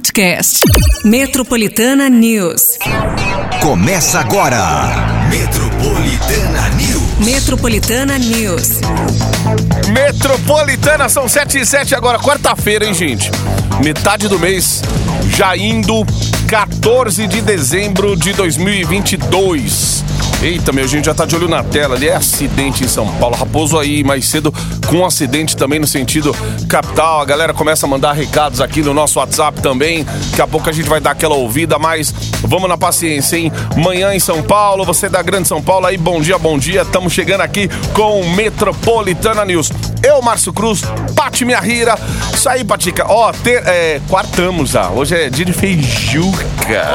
podcast. 0.00 0.60
Metropolitana 1.04 2.08
News. 2.08 2.78
Começa 3.60 4.20
agora. 4.20 5.26
Metropolitana 5.28 6.68
News. 6.70 7.26
Metropolitana 7.26 8.18
News. 8.18 8.80
Metropolitana, 9.92 11.06
são 11.10 11.28
7 11.28 11.58
e 11.58 11.66
7 11.66 11.94
agora, 11.94 12.18
quarta-feira, 12.18 12.86
hein, 12.86 12.94
gente? 12.94 13.30
Metade 13.84 14.26
do 14.26 14.38
mês, 14.38 14.80
já 15.36 15.54
indo 15.54 16.06
14 16.48 17.26
de 17.26 17.42
dezembro 17.42 18.16
de 18.16 18.32
2022. 18.32 20.02
Eita, 20.42 20.72
meu, 20.72 20.84
a 20.84 20.88
gente 20.88 21.04
já 21.04 21.12
tá 21.12 21.26
de 21.26 21.36
olho 21.36 21.48
na 21.48 21.62
tela 21.62 21.94
ali. 21.96 22.08
É 22.08 22.16
acidente 22.16 22.82
em 22.82 22.88
São 22.88 23.06
Paulo. 23.16 23.36
Raposo 23.36 23.78
aí 23.78 24.02
mais 24.02 24.26
cedo 24.26 24.50
com 24.88 24.96
um 24.96 25.04
acidente 25.04 25.54
também 25.54 25.78
no 25.78 25.86
sentido 25.86 26.34
capital. 26.66 27.20
A 27.20 27.24
galera 27.26 27.52
começa 27.52 27.84
a 27.84 27.88
mandar 27.88 28.12
recados 28.14 28.58
aqui 28.60 28.80
no 28.80 28.94
nosso 28.94 29.18
WhatsApp 29.18 29.60
também. 29.60 30.02
Daqui 30.30 30.40
a 30.40 30.46
pouco 30.46 30.70
a 30.70 30.72
gente 30.72 30.88
vai 30.88 30.98
dar 30.98 31.10
aquela 31.10 31.34
ouvida, 31.34 31.78
mas 31.78 32.14
vamos 32.40 32.70
na 32.70 32.78
paciência, 32.78 33.36
hein? 33.36 33.52
Manhã 33.76 34.14
em 34.14 34.18
São 34.18 34.42
Paulo, 34.42 34.82
você 34.82 35.10
da 35.10 35.20
Grande 35.20 35.46
São 35.46 35.60
Paulo 35.60 35.86
aí, 35.86 35.98
bom 35.98 36.22
dia, 36.22 36.38
bom 36.38 36.58
dia. 36.58 36.82
Estamos 36.82 37.12
chegando 37.12 37.42
aqui 37.42 37.68
com 37.92 38.24
Metropolitana 38.34 39.44
News. 39.44 39.70
Eu, 40.02 40.22
Márcio 40.22 40.54
Cruz, 40.54 40.82
Pati 41.14 41.44
Minha 41.44 41.60
Rira. 41.60 41.98
Isso 42.32 42.48
aí, 42.48 42.64
Patica. 42.64 43.04
Ó, 43.06 43.30
ter, 43.30 43.62
é, 43.66 44.00
quartamos 44.08 44.70
já. 44.70 44.88
Hoje 44.88 45.14
é 45.14 45.28
dia 45.28 45.44
de 45.44 45.52
feijuca. 45.52 46.46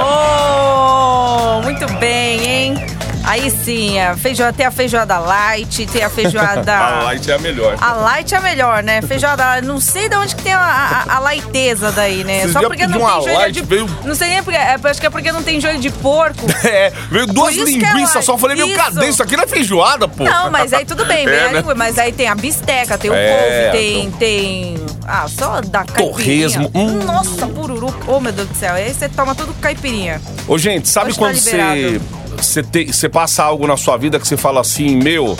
Oh, 0.04 1.62
muito 1.62 1.86
bem, 2.00 2.44
hein? 2.44 2.95
Aí 3.26 3.50
sim, 3.50 4.00
a 4.00 4.16
feijoada, 4.16 4.54
tem 4.54 4.66
a 4.66 4.72
feijoada 4.72 5.18
light, 5.20 5.86
tem 5.88 6.04
a 6.04 6.10
feijoada. 6.10 6.76
A 6.76 7.04
light 7.04 7.30
é 7.30 7.34
a 7.36 7.40
melhor. 7.40 7.76
A 7.82 7.94
light 7.94 8.34
é 8.34 8.38
a 8.38 8.42
melhor, 8.42 8.84
né? 8.84 9.02
Feijoada, 9.02 9.62
não 9.62 9.80
sei 9.80 10.08
de 10.08 10.16
onde 10.16 10.36
que 10.36 10.44
tem 10.44 10.54
a, 10.54 10.60
a, 11.08 11.18
a 11.18 11.20
lighteza 11.20 11.92
daí, 11.92 12.24
né? 12.24 12.42
Vocês 12.42 12.54
Só 12.54 12.62
porque 12.62 12.86
não 12.88 13.00
tem 13.00 13.22
joelho 13.24 13.34
light, 13.40 13.54
de. 13.54 13.62
veio- 13.64 13.90
Não 14.04 14.14
sei 14.16 14.30
nem 14.30 14.44
porque. 14.44 14.58
É, 14.58 14.76
acho 14.84 15.00
que 15.00 15.08
é 15.08 15.10
porque 15.10 15.32
não 15.32 15.42
tem 15.44 15.60
joelho 15.60 15.80
de 15.80 15.90
porco. 15.90 16.46
É, 16.66 16.92
veio 17.12 17.28
duas 17.28 17.56
é 17.58 17.64
linguiças 17.64 18.14
light. 18.16 18.26
só. 18.26 18.38
Falei, 18.38 18.58
meu, 18.58 18.74
cadê? 18.76 19.08
Isso 19.08 19.22
aqui 19.22 19.36
não 19.38 19.44
é 19.44 19.48
feijoada, 19.48 20.08
pô. 20.08 20.24
Não, 20.24 20.50
mas 20.52 20.74
aí 20.74 20.84
tudo 20.86 21.06
bem, 21.06 21.26
É, 21.28 21.50
né? 21.52 21.64
mas 21.76 21.98
aí 22.00 22.12
tem 22.12 22.28
a 22.28 22.36
bisteca, 22.36 22.98
tem 22.98 23.10
o 23.12 23.14
É, 23.14 23.70
couve, 23.70 23.78
tem, 23.78 24.12
tem. 24.12 24.86
Ah, 25.08 25.26
só 25.28 25.62
da 25.62 25.84
caipirinha. 25.84 26.12
Torresmo, 26.50 26.72
hum. 26.74 27.00
Nossa, 27.06 27.46
pururu. 27.48 27.94
Oh, 28.08 28.20
meu 28.20 28.32
Deus 28.32 28.48
do 28.50 28.56
céu. 28.56 28.74
Aí 28.74 28.92
você 28.94 29.08
toma 29.10 29.36
tudo 29.36 29.54
caipirinha. 29.62 30.20
Ô, 30.48 30.58
gente, 30.58 30.88
sabe 30.90 31.08
Hoje 31.10 31.20
tá 31.20 31.26
quando 31.26 31.38
você, 31.38 31.52
liberado. 31.52 32.02
Você, 32.46 32.64
te- 32.64 32.92
você 32.94 33.10
passa 33.10 33.44
algo 33.44 33.66
na 33.68 33.78
sua 33.78 33.98
vida 33.98 34.20
que 34.20 34.28
você 34.28 34.38
fala 34.38 34.62
assim, 34.62 34.96
meu, 34.98 35.38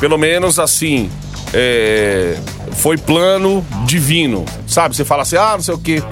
pelo 0.00 0.16
menos 0.18 0.58
assim, 0.58 1.10
é, 1.52 2.36
foi 2.72 2.96
plano 2.96 3.64
divino, 3.86 4.44
sabe? 4.66 4.96
Você 4.96 5.04
fala 5.04 5.22
assim, 5.22 5.36
ah, 5.36 5.52
não 5.54 5.62
sei 5.62 5.74
o 5.74 5.78
quê. 5.78 6.02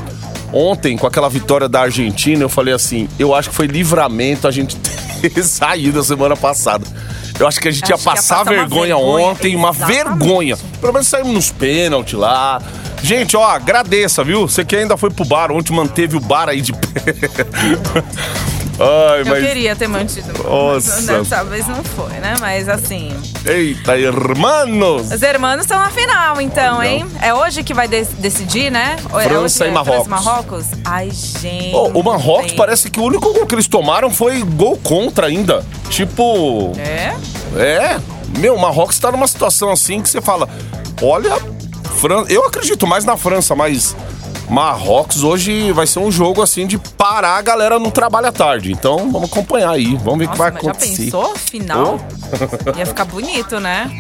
Ontem, 0.53 0.97
com 0.99 1.07
aquela 1.07 1.29
vitória 1.31 1.69
da 1.69 1.81
Argentina, 1.83 2.43
eu 2.43 2.49
falei 2.49 2.75
assim, 2.75 3.09
eu 3.19 3.35
acho 3.35 3.49
que 3.51 3.55
foi 3.55 3.67
livramento 3.67 4.47
a 4.47 4.51
gente 4.51 4.77
ter 4.77 5.43
saído 5.45 5.99
a 6.01 6.05
semana 6.05 6.37
passada. 6.37 6.85
Eu 7.41 7.49
acho 7.49 7.59
que 7.59 7.69
a 7.69 7.71
gente 7.71 7.89
ia 7.89 7.97
que 7.97 8.01
ia 8.03 8.05
passar 8.05 8.37
passar 8.37 8.43
uma 8.43 8.45
vergonha, 8.61 8.95
vergonha, 8.95 9.27
ontem, 9.31 9.57
uma 9.57 9.71
exatamente. 9.71 9.97
vergonha. 10.05 10.59
Pelo 10.81 10.93
menos 10.93 11.09
saímos 11.09 11.33
nos 11.33 11.51
pênaltis 11.51 12.13
lá. 12.19 12.61
Gente, 13.03 13.37
ó, 13.37 13.45
agradeça, 13.49 14.23
viu? 14.23 14.47
Você 14.47 14.65
que 14.65 14.77
ainda 14.77 14.97
foi 14.97 15.11
pro 15.11 15.25
bar, 15.25 15.51
ontem 15.51 15.73
manteve 15.75 16.17
o 16.17 16.21
bar 16.21 16.49
aí 16.51 16.61
de 16.61 16.73
pé. 16.73 17.01
Ai, 18.83 19.21
Eu 19.21 19.27
mas. 19.27 19.47
queria 19.47 19.77
ter 19.77 19.87
mantido. 19.89 20.33
Nossa. 20.43 21.19
Dessa 21.19 21.45
vez 21.45 21.67
não 21.69 21.83
foi, 21.85 22.13
né? 22.15 22.35
Mas 22.41 22.69
assim. 22.69 23.11
Eita, 23.47 23.97
irmãos! 23.97 25.11
Os 25.13 25.23
hermanos 25.23 25.65
estão 25.65 25.79
na 25.79 25.91
final, 25.91 26.41
então, 26.41 26.83
hein? 26.83 27.07
É 27.21 27.33
hoje 27.35 27.63
que 27.63 27.73
vai 27.75 27.87
de- 27.89 28.05
decidir, 28.05 28.71
né? 28.71 28.97
É 29.15 29.23
França 29.29 29.65
hoje, 29.65 29.71
e 29.71 29.75
Marrocos. 29.75 30.07
França 30.07 30.25
Marrocos? 30.25 30.67
Ai, 30.85 31.11
gente. 31.11 31.75
Ô, 31.75 31.89
o 31.99 32.03
Marrocos 32.03 32.53
parece 32.53 32.91
que 32.91 32.99
o 33.01 33.05
único 33.05 33.33
gol 33.33 33.47
que 33.47 33.55
eles 33.55 33.69
tomaram 33.69 34.11
foi 34.11 34.43
gol 34.43 34.77
contra 34.83 35.27
ainda. 35.27 35.65
Tipo. 35.89 36.73
É? 36.79 37.15
É. 37.57 38.01
Meu, 38.39 38.55
o 38.55 38.61
Marrocos 38.61 38.99
tá 38.99 39.13
numa 39.13 39.27
situação 39.27 39.71
assim 39.71 40.01
que 40.01 40.09
você 40.09 40.21
fala: 40.21 40.49
olha, 41.03 41.37
Fran... 42.01 42.25
eu 42.29 42.47
acredito 42.47 42.87
mais 42.87 43.05
na 43.05 43.17
França, 43.17 43.55
mas. 43.55 43.95
Marrocos 44.53 45.25
hoje 45.25 45.73
vai 45.73 45.87
ser 45.87 45.99
um 45.99 46.13
jogo 46.13 46.43
assim 46.43 46.67
de 46.67 46.77
parar 46.77 47.39
a 47.39 47.41
galera 47.41 47.79
no 47.79 47.91
trabalho 47.91 48.27
à 48.27 48.33
tarde. 48.33 48.71
Então 48.71 49.11
vamos 49.11 49.31
acompanhar 49.33 49.71
aí. 49.71 49.97
Vamos 49.97 50.19
ver 50.19 50.27
o 50.27 50.31
que 50.31 50.37
vai 50.37 50.51
mas 50.51 50.63
já 50.63 50.71
acontecer. 50.71 51.05
pensou? 51.05 51.35
Final? 51.37 51.99
Ia 52.77 52.85
ficar 52.85 53.07
bonito, 53.07 53.59
né? 53.59 53.91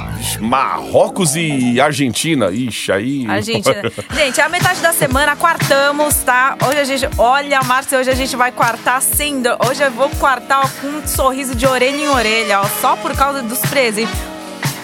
Marrocos 0.40 1.36
e 1.36 1.80
Argentina. 1.80 2.50
Ixi, 2.50 2.92
aí. 2.92 3.26
Argentina. 3.26 3.90
Gente, 4.14 4.40
é 4.42 4.44
a 4.44 4.48
metade 4.50 4.80
da 4.80 4.92
semana, 4.92 5.34
quartamos, 5.36 6.16
tá? 6.16 6.58
Hoje 6.68 6.78
a 6.80 6.84
gente. 6.84 7.08
Olha, 7.16 7.62
Márcia, 7.62 7.98
hoje 7.98 8.10
a 8.10 8.14
gente 8.14 8.36
vai 8.36 8.52
quartar 8.52 9.00
sem 9.00 9.40
dor. 9.40 9.56
Hoje 9.66 9.82
eu 9.82 9.90
vou 9.90 10.10
quartar 10.10 10.60
ó, 10.66 10.68
com 10.82 10.86
um 10.88 11.06
sorriso 11.06 11.54
de 11.54 11.66
orelha 11.66 11.96
em 11.96 12.08
orelha, 12.08 12.60
ó. 12.60 12.64
Só 12.78 12.94
por 12.96 13.16
causa 13.16 13.42
dos 13.42 13.58
presentes. 13.60 14.14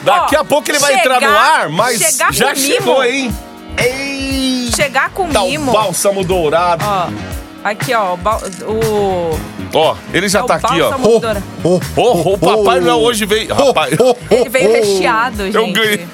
Daqui 0.02 0.34
Ó, 0.34 0.40
a 0.40 0.44
pouco 0.46 0.70
ele 0.70 0.78
vai 0.78 0.94
chegar- 0.96 1.16
entrar 1.16 1.20
no 1.20 1.36
ar, 1.36 1.68
mas 1.68 1.98
chegar 2.00 2.32
já 2.32 2.54
chegou, 2.54 3.04
hein? 3.04 3.34
Ei! 3.76 4.57
Chegar 4.78 5.10
com 5.10 5.28
Tá 5.28 5.42
o 5.42 5.48
mimo. 5.50 5.72
bálsamo 5.72 6.22
dourado. 6.22 6.84
Ó, 6.86 7.08
aqui, 7.64 7.92
ó, 7.92 8.14
o. 8.14 8.70
o 8.72 9.38
Ó, 9.74 9.96
ele 10.14 10.28
já 10.28 10.38
é 10.38 10.42
o 10.42 10.46
tá 10.46 10.54
aqui, 10.54 10.80
ó. 10.80 10.90
bálsamo 10.90 11.18
dourado. 11.18 11.42
Oh, 11.96 12.34
o 12.34 12.38
Papai 12.38 12.78
Noel 12.80 13.00
hoje 13.00 13.26
veio. 13.26 13.52
Rapaz, 13.52 13.92
Ele 14.30 14.48
veio 14.48 14.72
recheado, 14.72 15.44
gente. 15.46 15.56
eu 15.56 15.72
ganhei. 15.72 16.06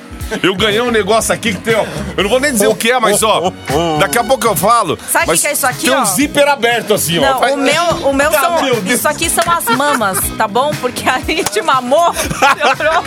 Eu 0.42 0.54
ganhei 0.56 0.80
um 0.80 0.90
negócio 0.90 1.34
aqui 1.34 1.52
que 1.52 1.60
tem, 1.60 1.74
ó. 1.74 1.84
Eu 2.16 2.22
não 2.22 2.30
vou 2.30 2.40
nem 2.40 2.50
dizer 2.50 2.66
o 2.66 2.74
que 2.74 2.90
é, 2.90 2.98
mas 2.98 3.22
ó. 3.22 3.52
Daqui 4.00 4.18
a 4.18 4.24
pouco 4.24 4.46
eu 4.46 4.56
falo. 4.56 4.98
Sabe 5.12 5.30
o 5.30 5.34
que 5.34 5.42
que 5.42 5.46
é 5.48 5.52
isso 5.52 5.66
aqui, 5.66 5.86
Tem 5.86 5.90
um 5.94 6.00
ó? 6.00 6.04
zíper 6.06 6.48
aberto 6.48 6.94
assim, 6.94 7.18
ó. 7.18 7.20
Não, 7.32 7.38
Faz- 7.40 7.52
o 7.52 7.56
meu, 7.58 7.84
o 8.08 8.12
meu 8.14 8.30
Ah, 8.30 8.40
são. 8.40 8.62
meu 8.62 8.80
Deus. 8.80 8.98
Isso 8.98 9.06
aqui 9.06 9.28
são 9.28 9.44
as 9.52 9.66
mamas, 9.76 10.18
tá 10.38 10.48
bom? 10.48 10.70
Porque 10.80 11.06
a 11.06 11.18
gente 11.20 11.60
mamou. 11.60 12.14
chorou. 12.16 13.04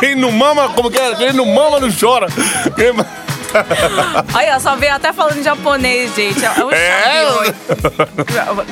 Quem 0.00 0.16
não 0.16 0.32
mama, 0.32 0.68
como 0.70 0.90
que 0.90 0.98
é? 0.98 1.14
Quem 1.14 1.32
não 1.32 1.46
mama 1.46 1.78
não 1.78 1.88
chora. 1.92 2.26
Quem 2.74 2.92
Olha, 4.34 4.60
só 4.60 4.76
veio 4.76 4.94
até 4.94 5.12
falando 5.12 5.42
japonês, 5.42 6.14
gente. 6.14 6.44
É 6.44 6.50
um 6.64 6.70
É? 6.70 7.26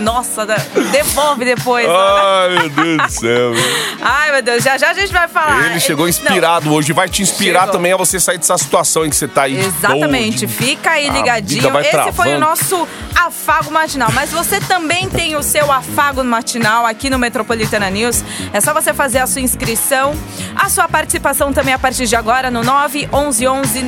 Nossa, 0.00 0.46
devolve 0.90 1.44
depois. 1.44 1.86
Ai, 1.88 2.48
meu 2.58 2.68
Deus 2.70 3.02
do 3.02 3.10
céu. 3.20 3.52
Ai, 4.00 4.32
meu 4.32 4.42
Deus, 4.42 4.62
já 4.62 4.76
já 4.78 4.90
a 4.90 4.94
gente 4.94 5.12
vai 5.12 5.28
falar. 5.28 5.66
Ele 5.66 5.80
chegou 5.80 6.04
Não, 6.04 6.10
inspirado 6.10 6.72
hoje. 6.72 6.92
Vai 6.92 7.08
te 7.08 7.22
inspirar 7.22 7.60
Chegou. 7.60 7.72
também 7.72 7.92
a 7.92 7.96
você 7.96 8.18
sair 8.20 8.38
dessa 8.38 8.56
situação 8.58 9.04
em 9.04 9.10
que 9.10 9.16
você 9.16 9.28
tá 9.28 9.42
aí. 9.42 9.58
Exatamente, 9.58 10.46
doido. 10.46 10.58
fica 10.58 10.90
aí 10.92 11.08
ligadinho. 11.08 11.78
Esse 11.80 11.90
foi 11.90 12.28
travando. 12.30 12.36
o 12.36 12.40
nosso 12.40 12.88
afago 13.14 13.70
matinal. 13.70 14.10
Mas 14.12 14.30
você 14.30 14.60
também 14.60 15.08
tem 15.08 15.36
o 15.36 15.42
seu 15.42 15.70
afago 15.72 16.22
matinal 16.22 16.86
aqui 16.86 17.10
no 17.10 17.18
Metropolitana 17.18 17.90
News. 17.90 18.22
É 18.52 18.60
só 18.60 18.72
você 18.72 18.92
fazer 18.94 19.18
a 19.18 19.26
sua 19.26 19.40
inscrição, 19.40 20.14
a 20.54 20.68
sua 20.68 20.88
participação 20.88 21.52
também 21.52 21.74
a 21.74 21.78
partir 21.78 22.06
de 22.06 22.16
agora 22.16 22.50
no 22.50 22.62
911 22.62 23.82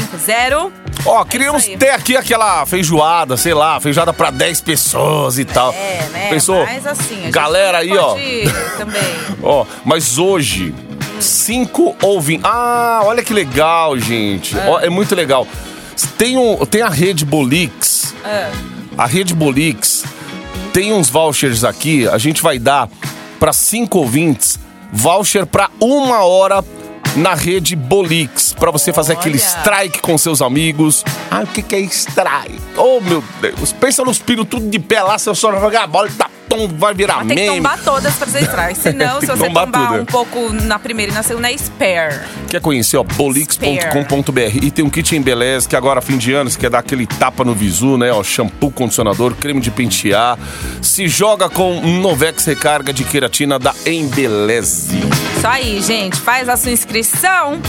9850. 0.00 0.90
Ó, 1.06 1.24
queríamos 1.24 1.64
aí. 1.64 1.76
ter 1.76 1.90
aqui 1.90 2.16
aquela 2.16 2.66
feijoada, 2.66 3.36
sei 3.36 3.54
lá, 3.54 3.80
feijoada 3.80 4.12
pra 4.12 4.30
10 4.30 4.60
pessoas 4.60 5.38
e 5.38 5.44
tal. 5.44 5.72
É, 5.72 6.08
né? 6.12 6.28
Pensou? 6.30 6.64
Mas 6.64 6.86
assim, 6.86 7.30
Galera 7.30 7.78
aí, 7.78 7.96
ó. 7.96 8.14
também. 8.76 9.02
Ó, 9.42 9.64
mas 9.84 10.18
hoje, 10.18 10.74
cinco 11.20 11.96
ouvintes. 12.02 12.44
Ah, 12.44 13.00
olha 13.04 13.22
que 13.22 13.32
legal, 13.32 13.98
gente. 13.98 14.56
Ó, 14.66 14.80
é 14.80 14.90
muito 14.90 15.14
legal. 15.14 15.46
Tem, 16.18 16.36
um, 16.36 16.56
tem 16.66 16.82
a 16.82 16.88
rede 16.88 17.24
Bolix. 17.24 18.14
É. 18.24 18.50
A 18.96 19.06
rede 19.06 19.34
Bolix 19.34 20.04
tem 20.72 20.92
uns 20.92 21.08
vouchers 21.08 21.64
aqui. 21.64 22.06
A 22.08 22.18
gente 22.18 22.42
vai 22.42 22.58
dar 22.58 22.88
para 23.38 23.52
cinco 23.52 23.98
ouvintes 23.98 24.58
voucher 24.92 25.46
para 25.46 25.70
uma 25.80 26.24
hora 26.24 26.64
na 27.16 27.34
rede 27.34 27.74
Bolix 27.74 28.39
para 28.60 28.70
você 28.70 28.92
fazer 28.92 29.14
aquele 29.14 29.38
Olha. 29.38 29.44
strike 29.44 30.00
com 30.00 30.16
seus 30.18 30.42
amigos. 30.42 31.02
Ah, 31.30 31.40
o 31.42 31.46
que, 31.46 31.62
que 31.62 31.74
é 31.74 31.80
strike? 31.80 32.60
Oh, 32.76 33.00
meu 33.00 33.24
Deus. 33.40 33.72
Pensa 33.72 34.04
nos 34.04 34.18
pinos 34.18 34.46
tudo 34.48 34.68
de 34.68 34.78
pé 34.78 35.02
lá, 35.02 35.18
seu 35.18 35.34
só 35.34 35.50
jogar 35.58 35.84
a 35.84 35.86
bola 35.86 36.08
e 36.08 36.12
tá, 36.12 36.30
tom, 36.50 36.68
vai 36.68 36.92
virar 36.92 37.24
Mas 37.24 37.28
tem 37.28 37.36
que 37.36 37.46
tombar 37.46 37.78
todas 37.82 38.14
pra 38.16 38.26
você 38.26 38.40
entrar. 38.40 38.74
Senão, 38.76 39.20
Tem 39.20 39.28
se 39.28 39.36
você 39.36 39.46
tombar 39.46 39.66
tombar 39.66 39.88
tudo, 39.88 40.02
um 40.02 40.04
pouco 40.04 40.52
na 40.52 40.78
primeira 40.78 41.12
e 41.12 41.14
na 41.14 41.22
segunda, 41.22 41.50
é 41.50 41.54
spare. 41.54 42.20
Quer 42.48 42.60
conhecer, 42.60 42.96
ó, 42.96 43.04
bolix.com.br 43.04 44.40
e 44.60 44.70
tem 44.70 44.84
um 44.84 44.90
kit 44.90 45.16
em 45.16 45.22
beleza 45.22 45.68
que 45.68 45.76
agora, 45.76 46.00
fim 46.00 46.18
de 46.18 46.32
ano, 46.32 46.50
você 46.50 46.58
quer 46.58 46.70
dar 46.70 46.80
aquele 46.80 47.06
tapa 47.06 47.44
no 47.44 47.54
visu, 47.54 47.96
né? 47.96 48.12
Ó, 48.12 48.22
shampoo, 48.22 48.70
condicionador, 48.70 49.34
creme 49.34 49.60
de 49.60 49.70
pentear. 49.70 50.38
Se 50.82 51.06
joga 51.08 51.48
com 51.48 51.80
Novex 51.80 52.44
Recarga 52.44 52.92
de 52.92 53.04
queratina 53.04 53.58
da 53.58 53.72
Embeleze. 53.86 54.98
Isso 55.36 55.46
aí, 55.46 55.80
gente. 55.80 56.18
Faz 56.20 56.48
a 56.48 56.56
sua 56.56 56.72
inscrição. 56.72 57.60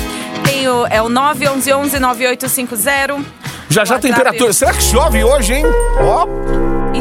Tem 0.44 0.68
o, 0.68 0.88
é 0.88 1.02
o 1.02 1.08
911 1.10 2.00
9850. 2.00 3.42
Já 3.70 3.86
já 3.86 3.94
a 3.94 3.96
WhatsApp. 3.96 4.02
temperatura. 4.02 4.54
Será 4.54 4.74
que 4.74 4.84
chove 4.84 5.24
hoje, 5.24 5.54
hein? 5.54 5.66
Ó, 6.02 6.28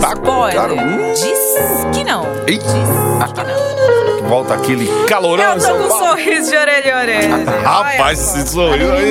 tá 0.00 0.12
Spoiler. 0.14 0.72
hum. 0.72 1.12
Diz 1.14 1.96
que 1.96 2.04
não. 2.04 2.26
Ei. 2.46 2.58
Diz 2.58 2.72
que 2.72 3.42
não. 3.42 4.28
volta 4.28 4.54
aquele 4.54 4.86
calorão 5.06 5.54
Eu 5.54 5.60
tô 5.60 5.74
com 5.74 5.84
um 5.84 5.98
sorriso 5.98 6.50
de 6.50 6.56
orelha 6.56 6.96
a 6.96 7.00
orelha. 7.00 7.36
Rapaz, 7.64 8.18
esse 8.36 8.52
sorriso 8.52 8.92
aí. 8.92 9.10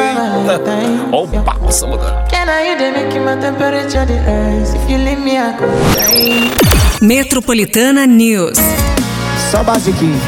Olha 1.11 1.39
o 1.39 1.43
papo, 1.43 1.71
Samodana. 1.71 2.25
Can 2.29 2.45
I 2.49 2.69
you 2.71 2.77
dey 2.77 2.91
make 2.91 3.19
my 3.19 3.35
temperature 3.39 4.05
the 4.05 4.13
rise? 4.13 4.75
If 4.75 4.89
you 4.89 4.97
leave 4.97 5.19
me, 5.21 5.37
I 5.37 5.53
could 5.57 5.71
die. 5.95 7.05
Metropolitana 7.05 8.05
News. 8.05 8.57
Só 9.51 9.63
basiquinho. 9.63 10.19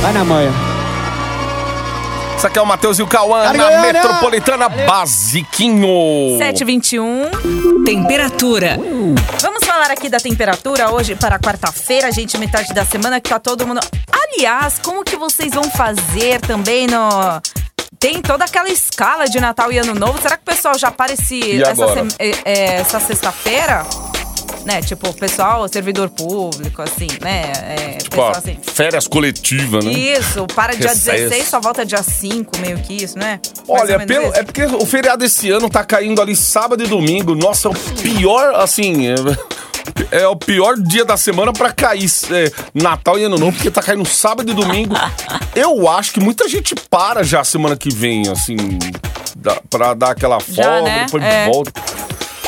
Vai 0.00 0.12
na 0.12 0.24
manha. 0.24 0.52
Isso 2.36 2.46
aqui 2.48 2.58
é 2.58 2.62
o 2.62 2.66
Matheus 2.66 2.98
e 2.98 3.02
o 3.02 3.06
Cauã 3.06 3.52
na! 3.52 3.82
Metropolitana 3.82 4.68
Basiquinho. 4.68 6.38
721. 6.38 7.84
Temperatura. 7.84 8.78
Vamos 9.40 9.51
falar 9.72 9.90
aqui 9.90 10.10
da 10.10 10.18
temperatura 10.18 10.90
hoje 10.90 11.14
para 11.14 11.38
quarta-feira, 11.38 12.12
gente, 12.12 12.36
metade 12.36 12.74
da 12.74 12.84
semana 12.84 13.18
que 13.18 13.30
tá 13.30 13.38
todo 13.38 13.66
mundo. 13.66 13.80
Aliás, 14.12 14.78
como 14.78 15.02
que 15.02 15.16
vocês 15.16 15.54
vão 15.54 15.64
fazer 15.64 16.42
também 16.42 16.86
no 16.86 17.40
tem 17.98 18.20
toda 18.20 18.44
aquela 18.44 18.68
escala 18.68 19.26
de 19.26 19.40
Natal 19.40 19.72
e 19.72 19.78
Ano 19.78 19.94
Novo. 19.94 20.20
Será 20.20 20.36
que 20.36 20.42
o 20.42 20.44
pessoal 20.44 20.76
já 20.76 20.90
para 20.90 21.12
esse, 21.12 21.62
essa, 21.62 21.84
é, 22.18 22.30
é, 22.44 22.74
essa 22.80 23.00
sexta-feira? 23.00 23.86
Né, 24.64 24.80
tipo, 24.80 25.12
pessoal, 25.14 25.66
servidor 25.68 26.08
público, 26.08 26.82
assim, 26.82 27.08
né? 27.20 27.52
É, 27.66 27.98
Tipo, 27.98 28.22
assim. 28.22 28.56
férias 28.62 29.08
coletivas, 29.08 29.84
né? 29.84 29.90
Isso, 29.92 30.46
para 30.54 30.74
dia 30.76 30.88
Recesso. 30.90 31.10
16, 31.30 31.48
só 31.48 31.60
volta 31.60 31.84
dia 31.84 32.02
5, 32.02 32.58
meio 32.58 32.78
que 32.78 33.02
isso, 33.02 33.18
né? 33.18 33.40
Olha, 33.66 33.98
menos 33.98 34.06
pelo- 34.06 34.26
isso. 34.28 34.36
é 34.38 34.42
porque 34.44 34.64
o 34.64 34.86
feriado 34.86 35.24
esse 35.24 35.50
ano 35.50 35.68
tá 35.68 35.82
caindo 35.84 36.22
ali 36.22 36.36
sábado 36.36 36.82
e 36.84 36.86
domingo. 36.86 37.34
Nossa, 37.34 37.66
é 37.68 37.70
o 37.70 37.74
pior, 37.74 38.54
assim. 38.54 39.08
É, 39.08 39.14
é 40.22 40.28
o 40.28 40.36
pior 40.36 40.76
dia 40.76 41.04
da 41.04 41.16
semana 41.16 41.52
pra 41.52 41.72
cair 41.72 42.08
é, 42.30 42.52
Natal 42.72 43.18
e 43.18 43.24
Ano 43.24 43.38
Novo, 43.38 43.52
porque 43.56 43.70
tá 43.70 43.82
caindo 43.82 44.04
sábado 44.06 44.48
e 44.50 44.54
domingo. 44.54 44.94
Eu 45.56 45.88
acho 45.88 46.12
que 46.12 46.20
muita 46.20 46.48
gente 46.48 46.74
para 46.88 47.24
já 47.24 47.42
semana 47.42 47.76
que 47.76 47.92
vem, 47.92 48.28
assim, 48.28 48.56
pra 49.68 49.94
dar 49.94 50.10
aquela 50.12 50.38
Já, 50.46 50.62
folga, 50.64 50.82
né? 50.82 51.04
depois 51.06 51.24
É. 51.24 51.46
volta. 51.46 51.72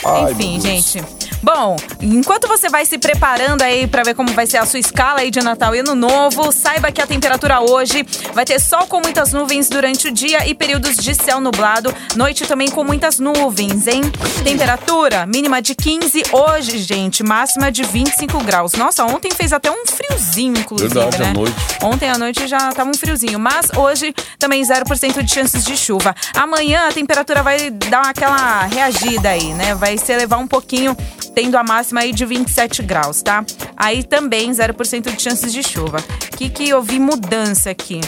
Ai, 0.06 0.32
Enfim, 0.32 0.60
gente. 0.60 1.02
Bom, 1.44 1.76
enquanto 2.00 2.48
você 2.48 2.70
vai 2.70 2.86
se 2.86 2.96
preparando 2.96 3.60
aí 3.60 3.86
pra 3.86 4.02
ver 4.02 4.14
como 4.14 4.32
vai 4.32 4.46
ser 4.46 4.56
a 4.56 4.64
sua 4.64 4.78
escala 4.78 5.20
aí 5.20 5.30
de 5.30 5.42
Natal 5.42 5.74
e 5.74 5.80
Ano 5.80 5.94
Novo, 5.94 6.50
saiba 6.50 6.90
que 6.90 7.02
a 7.02 7.06
temperatura 7.06 7.60
hoje 7.60 8.02
vai 8.32 8.46
ter 8.46 8.58
sol 8.58 8.86
com 8.86 8.98
muitas 9.02 9.34
nuvens 9.34 9.68
durante 9.68 10.08
o 10.08 10.10
dia 10.10 10.48
e 10.48 10.54
períodos 10.54 10.96
de 10.96 11.14
céu 11.14 11.42
nublado. 11.42 11.94
Noite 12.16 12.46
também 12.46 12.70
com 12.70 12.82
muitas 12.82 13.18
nuvens, 13.18 13.86
hein? 13.86 14.00
Temperatura 14.42 15.26
mínima 15.26 15.60
de 15.60 15.74
15 15.74 16.22
hoje, 16.32 16.78
gente, 16.78 17.22
máxima 17.22 17.70
de 17.70 17.82
25 17.82 18.42
graus. 18.42 18.72
Nossa, 18.72 19.04
ontem 19.04 19.30
fez 19.30 19.52
até 19.52 19.70
um 19.70 19.84
friozinho, 19.84 20.56
inclusive, 20.56 20.94
Verdade, 20.94 21.22
à 21.22 21.26
né? 21.26 21.32
noite. 21.34 21.54
Ontem 21.82 22.08
à 22.08 22.16
noite 22.16 22.46
já 22.48 22.72
tava 22.72 22.88
um 22.88 22.94
friozinho, 22.94 23.38
mas 23.38 23.68
hoje 23.76 24.14
também 24.38 24.62
0% 24.62 25.22
de 25.22 25.30
chances 25.30 25.62
de 25.62 25.76
chuva. 25.76 26.16
Amanhã 26.34 26.88
a 26.88 26.92
temperatura 26.92 27.42
vai 27.42 27.68
dar 27.68 28.08
aquela 28.08 28.62
reagida 28.64 29.28
aí, 29.28 29.52
né? 29.52 29.74
Vai 29.74 29.98
se 29.98 30.10
elevar 30.10 30.38
um 30.38 30.46
pouquinho, 30.46 30.96
tendo 31.34 31.56
a 31.56 31.64
máxima 31.64 32.00
aí 32.00 32.12
de 32.12 32.24
27 32.24 32.82
graus, 32.82 33.22
tá? 33.22 33.44
Aí 33.76 34.02
também 34.02 34.50
0% 34.50 35.14
de 35.14 35.22
chances 35.22 35.52
de 35.52 35.62
chuva. 35.62 35.98
O 36.32 36.36
que, 36.36 36.48
que 36.48 36.68
eu 36.68 36.82
vi 36.82 36.98
mudança 36.98 37.70
aqui? 37.70 38.00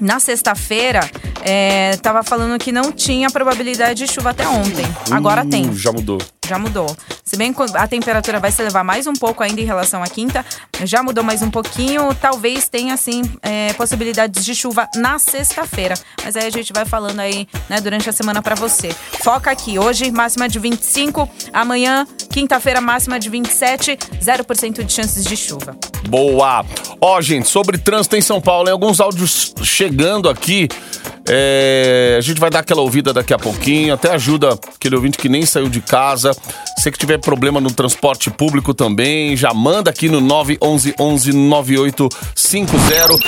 Na 0.00 0.18
sexta-feira, 0.18 1.08
é, 1.42 1.96
tava 1.98 2.22
falando 2.22 2.58
que 2.58 2.72
não 2.72 2.90
tinha 2.92 3.30
probabilidade 3.30 4.04
de 4.06 4.12
chuva 4.12 4.30
até 4.30 4.46
ontem. 4.48 4.84
Agora 5.10 5.42
Hum, 5.44 5.50
tem. 5.50 5.72
Já 5.74 5.92
mudou. 5.92 6.18
Já 6.46 6.58
mudou. 6.58 6.96
Se 7.24 7.36
bem 7.36 7.52
que 7.52 7.62
a 7.76 7.86
temperatura 7.86 8.38
vai 8.40 8.50
se 8.50 8.60
elevar 8.60 8.84
mais 8.84 9.06
um 9.06 9.12
pouco 9.12 9.42
ainda 9.42 9.60
em 9.60 9.64
relação 9.64 10.02
à 10.02 10.06
quinta, 10.06 10.44
já 10.84 11.02
mudou 11.02 11.22
mais 11.24 11.40
um 11.40 11.50
pouquinho. 11.50 12.14
Talvez 12.14 12.68
tenha, 12.68 12.94
assim, 12.94 13.22
é, 13.42 13.72
possibilidades 13.74 14.44
de 14.44 14.54
chuva 14.54 14.88
na 14.96 15.18
sexta-feira. 15.18 15.94
Mas 16.24 16.36
aí 16.36 16.46
a 16.46 16.50
gente 16.50 16.72
vai 16.72 16.84
falando 16.84 17.20
aí, 17.20 17.46
né, 17.70 17.80
durante 17.80 18.08
a 18.10 18.12
semana 18.12 18.42
pra 18.42 18.54
você. 18.54 18.90
Foca 19.22 19.50
aqui. 19.50 19.78
Hoje, 19.78 20.10
máxima 20.10 20.48
de 20.48 20.58
25. 20.58 21.28
Amanhã, 21.52 22.06
quinta-feira, 22.30 22.80
máxima 22.80 23.18
de 23.18 23.30
27. 23.30 23.96
0% 24.20 24.82
de 24.84 24.92
chances 24.92 25.24
de 25.24 25.36
chuva. 25.36 25.76
Boa! 26.08 26.64
Ó, 27.04 27.20
gente, 27.20 27.48
sobre 27.48 27.78
trânsito 27.78 28.14
em 28.14 28.20
São 28.20 28.40
Paulo, 28.40 28.68
em 28.68 28.70
alguns 28.70 29.00
áudios 29.00 29.52
chegando 29.64 30.28
aqui. 30.28 30.68
é, 31.28 32.14
a 32.16 32.20
gente 32.20 32.38
vai 32.38 32.48
dar 32.48 32.60
aquela 32.60 32.80
ouvida 32.80 33.12
daqui 33.12 33.34
a 33.34 33.38
pouquinho, 33.38 33.92
até 33.92 34.12
ajuda 34.12 34.52
aquele 34.52 34.94
ouvinte 34.94 35.18
que 35.18 35.28
nem 35.28 35.44
saiu 35.44 35.68
de 35.68 35.80
casa. 35.80 36.30
Se 36.78 36.92
que 36.92 36.98
tiver 36.98 37.18
problema 37.18 37.60
no 37.60 37.72
transporte 37.72 38.30
público 38.30 38.72
também, 38.72 39.36
já 39.36 39.52
manda 39.52 39.90
aqui 39.90 40.08
no 40.08 40.20
911 40.20 40.94
11 40.96 41.32
9850. 41.32 43.18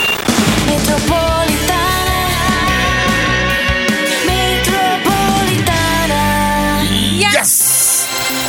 Yes! 7.35 7.64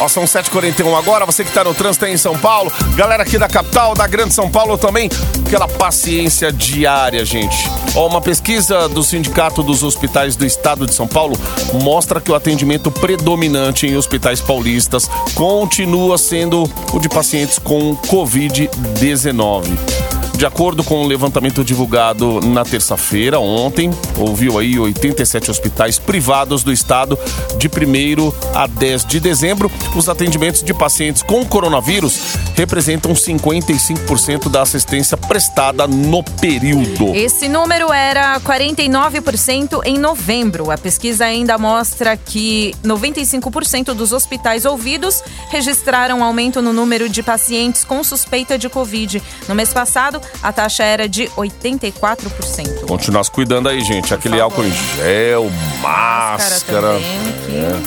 Ó, 0.05 0.07
são 0.07 0.23
7h41 0.23 0.95
agora, 0.95 1.25
você 1.25 1.43
que 1.43 1.51
tá 1.51 1.63
no 1.63 1.73
trânsito 1.73 2.05
aí 2.05 2.13
em 2.13 2.17
São 2.17 2.37
Paulo, 2.37 2.71
galera 2.95 3.23
aqui 3.23 3.39
da 3.39 3.47
capital, 3.47 3.95
da 3.95 4.05
Grande 4.05 4.35
São 4.35 4.47
Paulo 4.51 4.77
também, 4.77 5.09
aquela 5.43 5.67
paciência 5.67 6.51
diária, 6.51 7.25
gente. 7.25 7.67
Ó, 7.95 8.05
uma 8.05 8.21
pesquisa 8.21 8.87
do 8.87 9.01
Sindicato 9.01 9.63
dos 9.63 9.81
Hospitais 9.81 10.35
do 10.35 10.45
Estado 10.45 10.85
de 10.85 10.93
São 10.93 11.07
Paulo 11.07 11.35
mostra 11.81 12.21
que 12.21 12.31
o 12.31 12.35
atendimento 12.35 12.91
predominante 12.91 13.87
em 13.87 13.97
hospitais 13.97 14.39
paulistas 14.39 15.09
continua 15.33 16.19
sendo 16.19 16.69
o 16.93 16.99
de 16.99 17.09
pacientes 17.09 17.57
com 17.57 17.97
Covid-19. 18.07 20.04
De 20.37 20.45
acordo 20.45 20.83
com 20.83 21.01
o 21.01 21.07
levantamento 21.07 21.63
divulgado 21.63 22.41
na 22.41 22.65
terça-feira, 22.65 23.39
ontem, 23.39 23.89
ouviu 24.17 24.59
aí 24.59 24.77
87 24.77 25.49
hospitais 25.49 25.97
privados 25.97 26.61
do 26.61 26.73
estado 26.73 27.17
de 27.57 27.67
1 27.67 28.33
a 28.53 28.67
10 28.67 29.05
de 29.05 29.19
dezembro. 29.21 29.71
Os 29.95 30.09
atendimentos 30.09 30.61
de 30.61 30.73
pacientes 30.73 31.23
com 31.23 31.45
coronavírus 31.45 32.35
representam 32.53 33.13
55% 33.13 34.49
da 34.49 34.61
assistência 34.61 35.15
prestada 35.15 35.87
no 35.87 36.21
período. 36.21 37.15
Esse 37.15 37.47
número 37.47 37.91
era 37.93 38.37
49% 38.41 39.81
em 39.85 39.97
novembro. 39.97 40.69
A 40.69 40.77
pesquisa 40.77 41.25
ainda 41.25 41.57
mostra 41.57 42.17
que 42.17 42.73
95% 42.83 43.93
dos 43.93 44.11
hospitais 44.11 44.65
ouvidos 44.65 45.23
registraram 45.49 46.21
aumento 46.21 46.61
no 46.61 46.73
número 46.73 47.07
de 47.07 47.23
pacientes 47.23 47.85
com 47.85 48.03
suspeita 48.03 48.57
de 48.57 48.67
Covid. 48.67 49.23
No 49.47 49.55
mês 49.55 49.73
passado, 49.73 50.21
a 50.41 50.51
taxa 50.53 50.83
era 50.83 51.07
de 51.07 51.27
84%. 51.37 52.85
Continuar 52.87 53.23
se 53.23 53.31
cuidando 53.31 53.69
aí, 53.69 53.81
gente. 53.81 54.13
Aquele 54.13 54.37
favor. 54.39 54.43
álcool 54.43 54.65
em 54.65 54.71
gel, 54.95 55.51
Cara, 55.81 56.37
máscara. 56.37 56.81
também, 56.93 57.83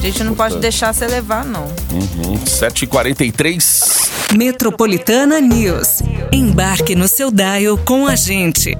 que 0.00 0.06
a 0.06 0.10
gente 0.10 0.24
não 0.24 0.34
pode 0.34 0.58
deixar 0.58 0.92
se 0.94 1.06
levar, 1.06 1.44
não. 1.44 1.66
7h43. 2.44 4.10
Metropolitana 4.36 5.40
News. 5.40 6.02
Embarque 6.32 6.94
no 6.94 7.08
seu 7.08 7.30
dial 7.30 7.78
com 7.78 8.06
a 8.06 8.14
gente. 8.16 8.76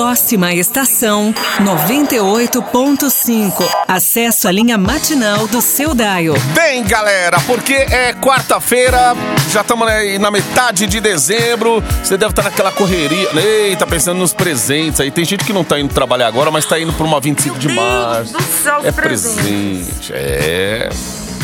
Próxima 0.00 0.54
estação 0.54 1.34
98.5. 1.60 3.68
Acesso 3.86 4.48
à 4.48 4.50
linha 4.50 4.78
matinal 4.78 5.46
do 5.46 5.60
seu 5.60 5.94
dial. 5.94 6.34
Bem, 6.54 6.82
galera, 6.84 7.38
porque 7.40 7.74
é 7.74 8.14
quarta-feira, 8.14 9.14
já 9.50 9.60
estamos 9.60 9.86
na 10.18 10.30
metade 10.30 10.86
de 10.86 11.02
dezembro. 11.02 11.84
Você 12.02 12.16
deve 12.16 12.32
estar 12.32 12.44
naquela 12.44 12.72
correria. 12.72 13.28
Eita, 13.38 13.86
pensando 13.86 14.16
nos 14.16 14.32
presentes 14.32 15.00
aí. 15.00 15.10
Tem 15.10 15.22
gente 15.22 15.44
que 15.44 15.52
não 15.52 15.62
tá 15.62 15.78
indo 15.78 15.92
trabalhar 15.92 16.28
agora, 16.28 16.50
mas 16.50 16.64
tá 16.64 16.80
indo 16.80 16.94
pra 16.94 17.04
uma 17.04 17.20
25 17.20 17.58
de 17.58 17.68
Meu 17.68 17.76
Deus 17.76 17.86
março. 17.86 18.32
do 18.32 18.42
céu, 18.42 18.80
é 18.82 18.90
presentes. 18.90 19.34
presente. 19.34 20.12
É. 20.14 20.88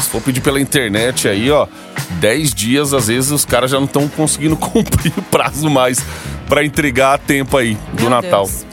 Se 0.01 0.09
for 0.09 0.23
pedir 0.23 0.41
pela 0.41 0.59
internet 0.59 1.29
aí, 1.29 1.51
ó, 1.51 1.67
10 2.21 2.55
dias, 2.55 2.95
às 2.95 3.09
vezes 3.09 3.31
os 3.31 3.45
caras 3.45 3.71
já 3.71 3.79
não 3.79 3.87
estão 3.87 4.09
conseguindo 4.09 4.57
cumprir 4.73 5.13
o 5.17 5.23
prazo 5.23 5.69
mais 5.69 5.99
pra 6.49 6.65
entregar 6.65 7.15
a 7.15 7.19
tempo 7.19 7.57
aí 7.57 7.75
do 7.93 8.03
Meu 8.03 8.11
Natal. 8.11 8.45
Deus. 8.47 8.67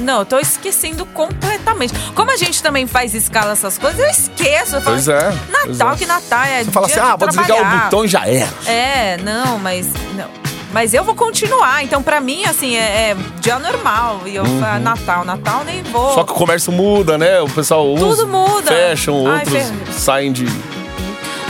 Não, 0.00 0.20
eu 0.20 0.26
tô 0.26 0.38
esquecendo 0.38 1.04
completamente. 1.06 1.92
Como 2.14 2.30
a 2.30 2.36
gente 2.36 2.62
também 2.62 2.86
faz 2.86 3.14
escala 3.14 3.52
essas 3.52 3.78
coisas, 3.78 3.98
eu 3.98 4.06
esqueço. 4.08 4.76
Eu 4.76 4.80
falo, 4.80 4.96
Pois 4.96 5.08
é, 5.08 5.32
pois 5.64 5.78
Natal, 5.78 5.94
é. 5.94 5.96
que 5.96 6.06
Natal 6.06 6.42
é 6.44 6.64
Você 6.64 6.70
fala 6.70 6.86
assim, 6.86 7.00
ah, 7.00 7.16
vou 7.16 7.28
desligar 7.28 7.56
o 7.56 7.60
trabalhar. 7.60 7.84
botão 7.84 8.04
e 8.04 8.08
já 8.08 8.26
era. 8.26 8.48
É, 8.66 9.16
não, 9.18 9.58
mas. 9.58 9.86
Não. 10.14 10.28
Mas 10.70 10.92
eu 10.92 11.02
vou 11.02 11.14
continuar. 11.14 11.82
Então, 11.82 12.02
pra 12.02 12.20
mim, 12.20 12.44
assim, 12.44 12.76
é, 12.76 13.10
é 13.12 13.16
dia 13.40 13.58
normal. 13.58 14.20
E 14.26 14.36
eu 14.36 14.44
falo, 14.44 14.80
Natal, 14.84 15.24
Natal 15.24 15.64
nem 15.64 15.82
vou. 15.84 16.08
Uhum. 16.08 16.14
Só 16.14 16.24
que 16.24 16.32
o 16.32 16.34
comércio 16.34 16.70
muda, 16.70 17.16
né? 17.16 17.40
O 17.40 17.48
pessoal 17.48 17.94
Tudo 17.96 18.26
muda. 18.26 18.70
fecham, 18.70 19.26
Ai, 19.26 19.38
outros 19.46 19.94
saem 19.96 20.30
de. 20.30 20.46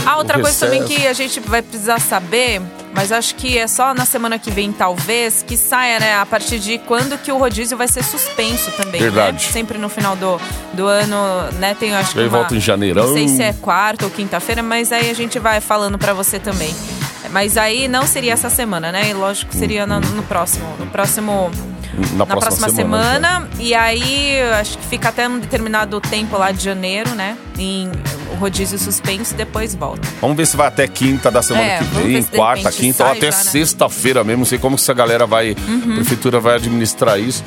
Ah, 0.06 0.16
outra 0.16 0.40
coisa 0.40 0.64
também 0.66 0.84
que 0.84 1.06
a 1.06 1.12
gente 1.12 1.40
vai 1.40 1.60
precisar 1.60 2.00
saber, 2.00 2.62
mas 2.98 3.12
acho 3.12 3.36
que 3.36 3.56
é 3.56 3.68
só 3.68 3.94
na 3.94 4.04
semana 4.04 4.40
que 4.40 4.50
vem, 4.50 4.72
talvez, 4.72 5.44
que 5.46 5.56
saia, 5.56 6.00
né? 6.00 6.16
A 6.16 6.26
partir 6.26 6.58
de 6.58 6.78
quando 6.78 7.16
que 7.16 7.30
o 7.30 7.38
rodízio 7.38 7.78
vai 7.78 7.86
ser 7.86 8.02
suspenso 8.02 8.72
também. 8.72 9.00
Verdade. 9.00 9.46
Né? 9.46 9.52
Sempre 9.52 9.78
no 9.78 9.88
final 9.88 10.16
do, 10.16 10.36
do 10.72 10.84
ano, 10.84 11.16
né? 11.60 11.76
Tem, 11.78 11.94
acho 11.94 12.10
que. 12.12 12.18
Uma- 12.18 12.28
volta 12.28 12.56
em 12.56 12.60
janeirão. 12.60 13.06
Não 13.06 13.12
sei 13.12 13.28
se 13.28 13.40
é 13.40 13.52
quarta 13.52 14.04
ou 14.04 14.10
quinta-feira, 14.10 14.64
mas 14.64 14.90
aí 14.90 15.08
a 15.10 15.14
gente 15.14 15.38
vai 15.38 15.60
falando 15.60 15.96
pra 15.96 16.12
você 16.12 16.40
também. 16.40 16.74
Mas 17.30 17.56
aí 17.56 17.86
não 17.86 18.04
seria 18.04 18.32
essa 18.32 18.50
semana, 18.50 18.90
né? 18.90 19.10
E 19.10 19.12
lógico 19.12 19.52
que 19.52 19.56
seria 19.56 19.86
no, 19.86 20.00
no 20.00 20.24
próximo. 20.24 20.66
No 20.80 20.86
próximo. 20.86 21.52
Na, 22.14 22.26
Na 22.26 22.26
próxima, 22.26 22.68
semana. 22.68 23.48
E 23.60 23.76
aí, 23.76 24.40
acho 24.60 24.76
que 24.76 24.86
fica 24.86 25.08
até 25.10 25.28
um 25.28 25.38
determinado 25.38 26.00
tempo 26.00 26.36
lá 26.36 26.50
de 26.50 26.64
janeiro, 26.64 27.14
né? 27.14 27.38
Em 27.56 27.92
o 28.32 28.36
rodízio 28.36 28.78
suspenso 28.78 29.34
e 29.34 29.36
depois 29.36 29.74
volta. 29.74 30.06
Vamos 30.20 30.36
ver 30.36 30.46
se 30.46 30.56
vai 30.56 30.68
até 30.68 30.86
quinta 30.86 31.30
da 31.30 31.42
semana 31.42 31.64
É, 31.66 31.78
que 31.78 31.84
vem, 31.84 32.22
quarta, 32.22 32.70
quinta, 32.70 33.04
ou 33.04 33.10
até 33.10 33.30
né? 33.30 33.36
Uhum. 33.36 33.42
sexta-feira 33.44 34.24
mesmo. 34.24 34.40
Não 34.40 34.46
sei 34.46 34.58
como 34.58 34.76
que 34.76 34.82
essa 34.82 34.94
galera 34.94 35.26
vai, 35.26 35.52
a 35.52 35.94
prefeitura 35.94 36.40
vai 36.40 36.56
administrar 36.56 37.18
isso. 37.18 37.44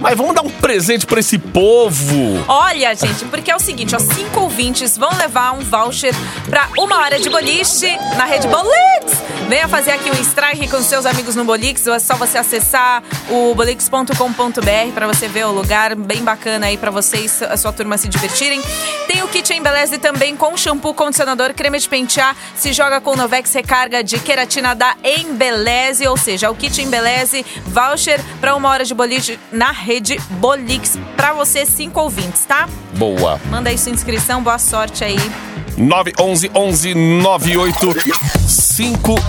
Mas 0.00 0.16
vamos 0.16 0.34
dar 0.34 0.40
um 0.40 0.48
presente 0.48 1.04
pra 1.04 1.20
esse 1.20 1.38
povo. 1.38 2.42
Olha, 2.48 2.94
gente, 2.94 3.26
porque 3.26 3.50
é 3.50 3.54
o 3.54 3.60
seguinte, 3.60 3.94
ó, 3.94 3.98
cinco 3.98 4.40
ouvintes 4.40 4.96
vão 4.96 5.10
levar 5.18 5.52
um 5.52 5.60
voucher 5.60 6.14
pra 6.48 6.70
uma 6.78 6.96
hora 6.96 7.20
de 7.20 7.28
boliche 7.28 7.94
na 8.16 8.24
rede 8.24 8.48
Bolix. 8.48 9.20
Venha 9.46 9.68
fazer 9.68 9.90
aqui 9.90 10.10
um 10.10 10.14
strike 10.14 10.68
com 10.68 10.80
seus 10.80 11.04
amigos 11.04 11.36
no 11.36 11.44
Bolix, 11.44 11.86
é 11.86 11.98
só 11.98 12.14
você 12.14 12.38
acessar 12.38 13.02
o 13.28 13.54
bolix.com.br 13.54 14.92
pra 14.94 15.06
você 15.06 15.28
ver 15.28 15.44
o 15.44 15.52
lugar 15.52 15.94
bem 15.96 16.22
bacana 16.22 16.66
aí 16.66 16.78
pra 16.78 16.90
vocês, 16.90 17.42
a 17.42 17.56
sua 17.56 17.72
turma 17.72 17.98
se 17.98 18.08
divertirem. 18.08 18.62
Tem 19.06 19.22
o 19.22 19.28
kit 19.28 19.52
Embeleze 19.52 19.98
também 19.98 20.34
com 20.34 20.56
shampoo, 20.56 20.94
condicionador, 20.94 21.52
creme 21.52 21.78
de 21.78 21.88
pentear, 21.88 22.34
se 22.54 22.72
joga 22.72 23.00
com 23.00 23.16
Novex 23.16 23.52
recarga 23.52 24.02
de 24.02 24.18
queratina 24.20 24.74
da 24.74 24.94
Embeleze, 25.02 26.06
ou 26.06 26.16
seja, 26.16 26.50
o 26.50 26.54
kit 26.54 26.80
Embeleze 26.80 27.44
voucher 27.66 28.20
pra 28.40 28.54
uma 28.54 28.68
hora 28.68 28.84
de 28.84 28.94
boliche 28.94 29.38
na 29.50 29.72
rede 29.72 29.89
Bolix 30.38 30.96
pra 31.16 31.32
você 31.32 31.66
cinco 31.66 32.00
ouvintes, 32.00 32.44
tá? 32.44 32.68
Boa. 32.96 33.40
Manda 33.50 33.70
aí 33.70 33.76
sua 33.76 33.90
inscrição, 33.90 34.40
boa 34.40 34.58
sorte 34.58 35.02
aí. 35.02 35.18
911 35.76 36.50
11 36.54 36.94
98 36.94 37.94
50. 38.46 39.20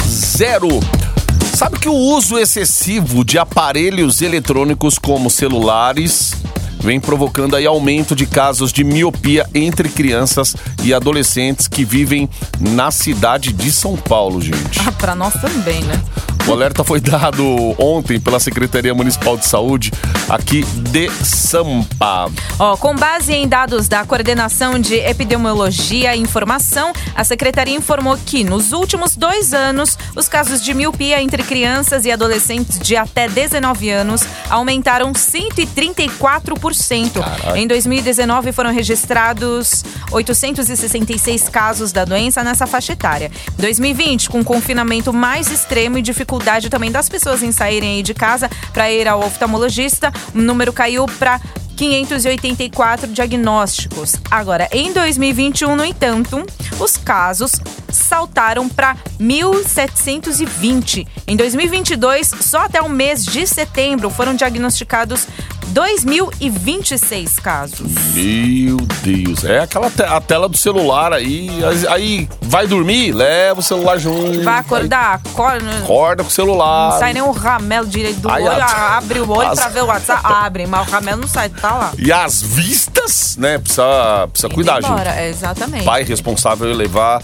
Sabe 1.56 1.80
que 1.80 1.89
o 1.89 1.94
uso 1.94 2.38
excessivo 2.38 3.25
de 3.25 3.39
aparelhos 3.39 4.22
eletrônicos 4.22 5.00
como 5.00 5.32
celulares 5.32 6.34
vem 6.80 7.00
provocando 7.00 7.56
aí 7.56 7.65
aumento 7.65 8.15
de 8.15 8.25
casos 8.25 8.72
de 8.72 8.84
miopia 8.84 9.48
entre 9.53 9.89
crianças 9.89 10.56
e 10.84 10.94
adolescentes 10.94 11.68
que 11.68 11.86
vivem 11.86 12.30
na 12.60 12.91
cidade 12.91 13.53
de 13.53 13.72
São 13.72 13.96
Paulo, 13.96 14.41
gente. 14.41 14.80
Ah, 14.86 14.91
pra 14.91 15.15
nós 15.15 15.34
também, 15.36 15.82
né? 15.84 16.01
O 16.48 16.53
alerta 16.53 16.83
foi 16.83 17.00
dado 17.00 17.45
ontem 17.77 18.19
pela 18.19 18.39
Secretaria 18.39 18.95
Municipal 18.95 19.38
de 19.38 19.45
Saúde 19.45 19.91
aqui 20.27 20.65
de 20.65 21.07
Sampa. 21.24 22.31
Ó, 22.57 22.75
com 22.77 22.95
base 22.95 23.31
em 23.31 23.48
dados 23.48 23.88
da 23.88 24.03
Coordenação 24.03 24.79
de 24.79 24.95
Epidemiologia 24.95 26.15
e 26.15 26.19
Informação, 26.19 26.93
a 27.15 27.24
Secretaria 27.24 27.75
informou 27.75 28.17
que, 28.25 28.43
nos 28.43 28.71
últimos 28.71 29.15
dois 29.15 29.53
anos, 29.53 30.00
os 30.15 30.27
casos 30.27 30.63
de 30.63 30.74
miopia 30.74 31.21
entre 31.21 31.43
crianças 31.43 32.05
e 32.05 32.12
adolescentes 32.12 32.79
de 32.79 32.98
até 32.98 33.29
19 33.29 33.91
anos 33.91 34.24
aumentaram 34.50 35.13
134%. 35.13 37.24
Em 37.55 37.67
2019, 37.67 38.51
foram 38.51 38.74
registrados 38.74 39.86
866 40.12 41.50
casos 41.50 41.91
da 41.91 42.03
doença 42.03 42.43
nessa 42.43 42.65
faixa 42.65 42.93
etária. 42.93 43.29
Em 43.57 43.62
2020, 43.62 44.27
com 44.29 44.43
confinamento 44.43 45.13
mais 45.13 45.51
extremo 45.51 46.00
e 46.00 46.01
dificuldade 46.01 46.31
também 46.70 46.92
das 46.92 47.10
pessoas 47.10 47.44
em 47.44 47.52
saírem 47.52 47.98
aí 47.98 48.04
de 48.04 48.14
casa 48.14 48.50
para 48.74 48.92
ir 48.92 49.08
ao 49.08 49.20
oftalmologista, 49.20 50.12
o 50.34 50.38
número 50.38 50.72
caiu 50.72 51.06
para 51.20 51.40
584 51.82 53.08
diagnósticos. 53.08 54.16
Agora, 54.30 54.70
em 54.72 54.94
2021, 54.94 55.76
no 55.76 55.84
entanto, 55.84 56.46
os 56.80 56.96
casos 56.96 57.54
saltaram 57.90 58.70
para 58.70 58.96
1.720. 59.20 61.08
Em 61.26 61.36
2022, 61.36 62.28
só 62.40 62.60
até 62.66 62.80
o 62.82 62.88
mês 62.88 63.26
de 63.26 63.48
setembro 63.48 64.12
foram 64.12 64.36
diagnosticados 64.36 65.28
2.026 65.74 67.40
casos. 67.42 67.92
Meu 68.13 68.78
Deus, 69.04 69.44
é 69.46 69.60
aquela 69.60 69.90
te- 69.90 70.04
a 70.04 70.20
tela 70.20 70.50
do 70.50 70.58
celular 70.58 71.13
aí, 71.13 71.50
aí 71.90 72.30
vai 72.42 72.68
dormir, 72.68 73.12
leva 73.13 73.60
o 73.60 73.63
celular 73.63 73.98
junto. 73.98 74.44
Vai 74.44 74.60
acordar, 74.60 75.22
acorda, 75.25 75.60
não 75.66 75.84
Acorda 75.84 76.24
com 76.24 76.30
o 76.30 76.32
celular. 76.32 77.00
sai 77.00 77.13
nem 77.13 77.22
o 77.22 77.32
ramelo 77.32 77.88
direito 77.88 78.20
do 78.20 78.30
Ai, 78.30 78.42
olho, 78.44 78.62
a- 78.62 78.98
abre 78.98 79.20
o 79.20 79.30
olho 79.30 79.48
as- 79.50 79.60
pra 79.60 79.70
ver 79.70 79.84
o 79.84 79.88
WhatsApp, 79.88 80.22
abre, 80.25 80.68
mas 80.68 80.88
o 80.88 80.92
ramelo 80.92 81.22
não 81.22 81.28
sai, 81.28 81.50
tá 81.50 81.72
lá. 81.74 81.92
E 81.98 82.12
as 82.12 82.42
vistas, 82.42 83.38
né? 83.38 83.58
Precisa, 83.58 84.28
precisa 84.32 84.50
cuidar, 84.54 84.82
gente. 84.82 85.08
É, 85.08 85.30
exatamente. 85.30 85.86
Pai 85.86 86.04
responsável 86.04 86.72
levar 86.74 87.22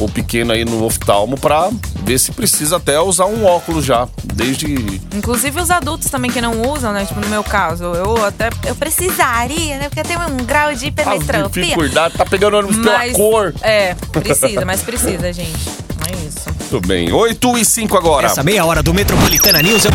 o 0.00 0.08
pequeno 0.08 0.52
aí 0.52 0.64
no 0.64 0.84
oftalmo 0.84 1.38
pra 1.38 1.70
ver 2.02 2.18
se 2.18 2.32
precisa 2.32 2.76
até 2.76 2.98
usar 3.00 3.26
um 3.26 3.44
óculos 3.44 3.84
já. 3.84 4.08
Desde. 4.24 5.00
Inclusive 5.14 5.60
os 5.60 5.70
adultos 5.70 6.10
também 6.10 6.30
que 6.30 6.40
não 6.40 6.62
usam, 6.72 6.92
né? 6.92 7.04
Tipo, 7.04 7.20
no 7.20 7.28
meu 7.28 7.44
caso, 7.44 7.84
eu 7.84 8.24
até 8.24 8.50
eu 8.66 8.74
precisaria, 8.74 9.78
né? 9.78 9.88
Porque 9.88 10.02
tem 10.02 10.16
um 10.16 10.44
grau 10.44 10.68
de 10.70 10.76
As 10.76 10.82
hipermetropia. 10.82 11.62
dificuldades, 11.62 12.16
tá 12.16 12.24
pegando 12.24 12.56
ônibus 12.56 12.78
pela 12.78 13.10
cor. 13.12 13.54
É, 13.62 13.94
precisa, 14.12 14.64
mas 14.64 14.82
precisa, 14.82 15.32
gente. 15.32 15.68
É 16.08 16.26
isso. 16.26 16.50
Tudo 16.70 16.86
bem. 16.88 17.12
8 17.12 17.58
e 17.58 17.64
5 17.64 17.96
agora. 17.96 18.26
Essa 18.26 18.42
meia 18.42 18.64
hora 18.64 18.82
do 18.82 18.94
Metropolitana 18.94 19.62
News 19.62 19.86
é 19.86 19.90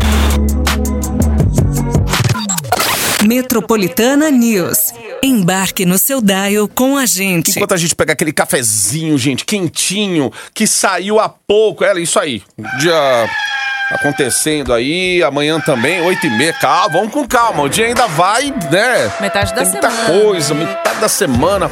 Metropolitana 3.25 4.29
News. 4.29 4.93
Embarque 5.23 5.85
no 5.85 5.97
seu 5.97 6.21
dial 6.21 6.67
com 6.67 6.97
a 6.97 7.05
gente. 7.05 7.51
Enquanto 7.51 7.73
a 7.73 7.77
gente 7.77 7.95
pega 7.95 8.13
aquele 8.13 8.31
cafezinho, 8.31 9.17
gente, 9.17 9.43
quentinho, 9.45 10.31
que 10.53 10.67
saiu 10.67 11.19
há 11.19 11.27
pouco. 11.29 11.83
É 11.83 11.99
isso 11.99 12.19
aí. 12.19 12.43
Dia 12.79 13.29
acontecendo 13.91 14.73
aí, 14.73 15.21
amanhã 15.23 15.59
também, 15.59 16.01
8 16.01 16.25
e 16.25 16.29
meia. 16.31 16.53
Calma, 16.53 16.93
vamos 16.97 17.11
com 17.11 17.27
calma. 17.27 17.63
O 17.63 17.69
dia 17.69 17.85
ainda 17.85 18.07
vai, 18.07 18.51
né? 18.71 19.11
Metade 19.19 19.53
da 19.53 19.61
tem 19.61 19.71
muita 19.71 19.89
semana. 19.89 20.09
coisa, 20.21 20.53
metade 20.53 20.99
da 20.99 21.09
semana. 21.09 21.71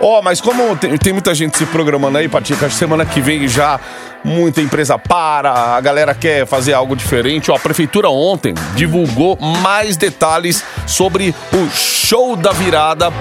Ó, 0.00 0.20
mas 0.22 0.40
como 0.40 0.76
tem, 0.76 0.96
tem 0.98 1.12
muita 1.12 1.34
gente 1.34 1.56
se 1.56 1.66
programando 1.66 2.18
aí, 2.18 2.28
Patica, 2.28 2.68
semana 2.68 3.04
que 3.04 3.20
vem 3.20 3.48
já 3.48 3.80
muita 4.22 4.60
empresa 4.60 4.98
para, 4.98 5.52
a 5.52 5.80
galera 5.80 6.14
quer 6.14 6.46
fazer 6.46 6.74
algo 6.74 6.96
diferente. 6.96 7.50
Ó, 7.50 7.56
a 7.56 7.58
prefeitura 7.58 8.08
ontem 8.10 8.54
divulgou 8.74 9.38
mais 9.40 9.96
detalhes 9.96 10.64
sobre 10.86 11.34
o 11.52 11.70
show 11.70 12.36
da 12.36 12.52
virada 12.52 13.12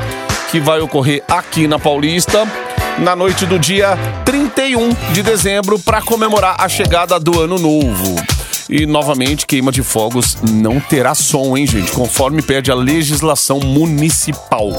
que 0.51 0.59
vai 0.59 0.79
ocorrer 0.79 1.23
aqui 1.27 1.67
na 1.67 1.79
Paulista 1.79 2.47
na 2.99 3.15
noite 3.15 3.45
do 3.45 3.59
dia 3.59 3.97
31 4.23 4.89
de 5.11 5.21
dezembro 5.21 5.77
para 5.77 6.01
comemorar 6.01 6.55
a 6.59 6.69
chegada 6.69 7.19
do 7.19 7.41
ano 7.41 7.59
novo. 7.59 8.15
E 8.69 8.85
novamente, 8.85 9.45
queima 9.45 9.71
de 9.71 9.83
fogos 9.83 10.37
não 10.41 10.79
terá 10.79 11.13
som, 11.13 11.55
hein, 11.55 11.67
gente? 11.67 11.91
Conforme 11.91 12.41
pede 12.41 12.71
a 12.71 12.75
legislação 12.75 13.59
municipal. 13.59 14.71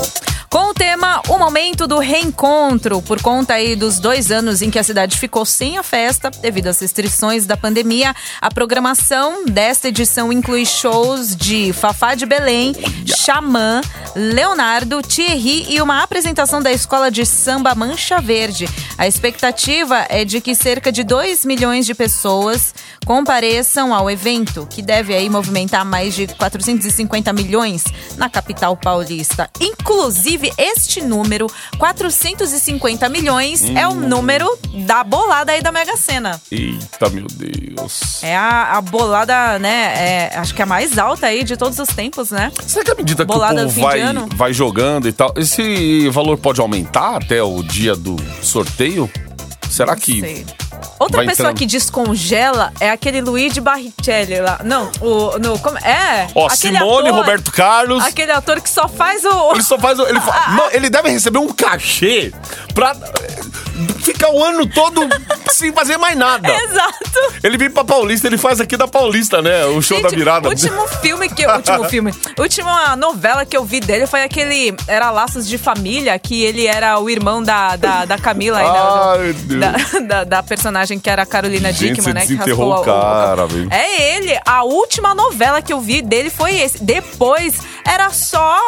Com 0.48 0.65
tema 0.76 1.22
O 1.28 1.38
Momento 1.38 1.86
do 1.86 1.98
Reencontro, 1.98 3.00
por 3.00 3.20
conta 3.22 3.54
aí 3.54 3.74
dos 3.74 3.98
dois 3.98 4.30
anos 4.30 4.60
em 4.60 4.70
que 4.70 4.78
a 4.78 4.82
cidade 4.82 5.18
ficou 5.18 5.44
sem 5.46 5.78
a 5.78 5.82
festa, 5.82 6.30
devido 6.30 6.66
às 6.66 6.78
restrições 6.78 7.46
da 7.46 7.56
pandemia, 7.56 8.14
a 8.40 8.50
programação 8.50 9.46
desta 9.46 9.88
edição 9.88 10.30
inclui 10.30 10.66
shows 10.66 11.34
de 11.34 11.72
Fafá 11.72 12.14
de 12.14 12.26
Belém, 12.26 12.74
Xamã, 13.06 13.80
Leonardo, 14.14 15.00
Thierry 15.00 15.66
e 15.68 15.80
uma 15.80 16.02
apresentação 16.02 16.60
da 16.60 16.70
escola 16.70 17.10
de 17.10 17.24
samba 17.24 17.74
Mancha 17.74 18.20
Verde. 18.20 18.68
A 18.98 19.06
expectativa 19.06 20.06
é 20.10 20.24
de 20.24 20.40
que 20.40 20.54
cerca 20.54 20.92
de 20.92 21.02
2 21.02 21.44
milhões 21.44 21.86
de 21.86 21.94
pessoas 21.94 22.74
compareçam 23.06 23.94
ao 23.94 24.10
evento, 24.10 24.66
que 24.68 24.82
deve 24.82 25.14
aí 25.14 25.30
movimentar 25.30 25.84
mais 25.84 26.14
de 26.14 26.26
450 26.26 27.32
milhões 27.32 27.84
na 28.16 28.28
capital 28.28 28.76
paulista. 28.76 29.48
Inclusive, 29.60 30.52
este 30.72 31.02
número, 31.02 31.46
450 31.78 33.08
milhões, 33.08 33.64
é 33.74 33.86
o 33.86 33.94
número 33.94 34.46
da 34.86 35.02
bolada 35.04 35.52
aí 35.52 35.62
da 35.62 35.72
Mega 35.72 35.96
Sena. 35.96 36.40
Eita, 36.50 37.08
meu 37.10 37.26
Deus. 37.26 38.22
É 38.22 38.36
a, 38.36 38.76
a 38.76 38.80
bolada, 38.80 39.58
né? 39.58 39.86
é, 39.96 40.36
acho 40.36 40.54
que 40.54 40.62
é 40.62 40.64
a 40.64 40.66
mais 40.66 40.98
alta 40.98 41.26
aí 41.26 41.44
de 41.44 41.56
todos 41.56 41.78
os 41.78 41.88
tempos, 41.88 42.30
né? 42.30 42.52
Será 42.66 42.84
que 42.84 42.90
à 42.90 42.94
medida 42.94 43.24
que 43.24 43.32
Bolada 43.32 43.62
o 43.62 43.66
do 43.66 43.72
fim 43.72 43.80
povo 43.80 43.92
vai, 43.92 44.12
vai 44.34 44.52
jogando 44.52 45.08
e 45.08 45.12
tal, 45.12 45.32
esse 45.36 46.08
valor 46.10 46.38
pode 46.38 46.60
aumentar 46.60 47.16
até 47.16 47.42
o 47.42 47.62
dia 47.62 47.94
do 47.94 48.16
sorteio? 48.42 49.10
Será 49.70 49.96
que. 49.96 50.20
Sei. 50.20 50.46
Outra 50.98 51.18
vai 51.18 51.26
pessoa 51.26 51.50
entrando? 51.50 51.58
que 51.58 51.66
descongela 51.66 52.72
é 52.80 52.90
aquele 52.90 53.20
Luigi 53.20 53.60
Barrichelli 53.60 54.40
lá. 54.40 54.60
Não, 54.64 54.90
o. 55.00 55.38
No, 55.38 55.58
como, 55.58 55.76
é. 55.78 56.28
Ó, 56.34 56.46
aquele 56.46 56.78
Simone, 56.78 57.08
ator- 57.08 57.20
Roberto 57.20 57.52
Carlos. 57.52 58.04
Aquele 58.04 58.32
ator 58.32 58.60
que 58.60 58.70
só 58.70 58.88
faz 58.88 59.24
o. 59.24 59.52
Ele 59.52 59.62
só 59.62 59.78
faz. 59.78 59.98
o- 59.98 60.06
Ele, 60.06 60.20
fa- 60.20 60.50
Não, 60.56 60.70
ele 60.70 60.88
deve 60.88 61.10
receber 61.10 61.38
um 61.38 61.48
cachê 61.52 62.32
pra 62.74 62.94
ficar 64.06 64.30
o 64.30 64.42
ano 64.42 64.66
todo 64.66 65.00
sem 65.52 65.72
fazer 65.72 65.96
mais 65.98 66.16
nada. 66.16 66.48
Exato. 66.64 66.96
Ele 67.42 67.56
vem 67.58 67.70
pra 67.70 67.84
Paulista, 67.84 68.26
ele 68.26 68.38
faz 68.38 68.60
aqui 68.60 68.76
da 68.76 68.86
Paulista, 68.88 69.40
né? 69.42 69.64
O 69.66 69.80
show 69.82 70.00
da 70.02 70.08
Gente, 70.08 70.18
virada. 70.18 70.48
O 70.48 70.50
último 70.50 70.86
filme 71.02 71.28
que. 71.28 71.46
Último 71.46 71.84
filme. 71.84 72.14
Última 72.38 72.96
novela 72.96 73.44
que 73.44 73.56
eu 73.56 73.64
vi 73.64 73.80
dele 73.80 74.06
foi 74.06 74.22
aquele. 74.22 74.74
Era 74.86 75.10
Laços 75.10 75.46
de 75.46 75.58
Família, 75.58 76.18
que 76.18 76.42
ele 76.42 76.66
era 76.66 76.98
o 76.98 77.08
irmão 77.10 77.42
da, 77.42 77.76
da, 77.76 78.04
da 78.04 78.18
Camila, 78.18 78.58
da- 78.58 79.12
Ai, 79.18 79.32
Deus. 79.32 79.60
da, 79.60 80.00
da, 80.00 80.24
da 80.24 80.42
personagem 80.42 80.98
que 80.98 81.08
era 81.10 81.22
a 81.22 81.26
Carolina 81.26 81.72
Gente, 81.72 81.94
Dickman, 81.96 82.14
né? 82.14 82.26
Que 82.26 82.34
raspou 82.34 82.74
o 82.74 82.82
cara, 82.82 83.46
velho. 83.46 83.68
É 83.72 84.16
ele. 84.16 84.38
A 84.46 84.62
última 84.64 85.14
novela 85.14 85.60
que 85.62 85.72
eu 85.72 85.80
vi 85.80 86.02
dele 86.02 86.30
foi 86.30 86.54
esse. 86.56 86.82
Depois 86.82 87.54
era 87.84 88.10
só 88.10 88.58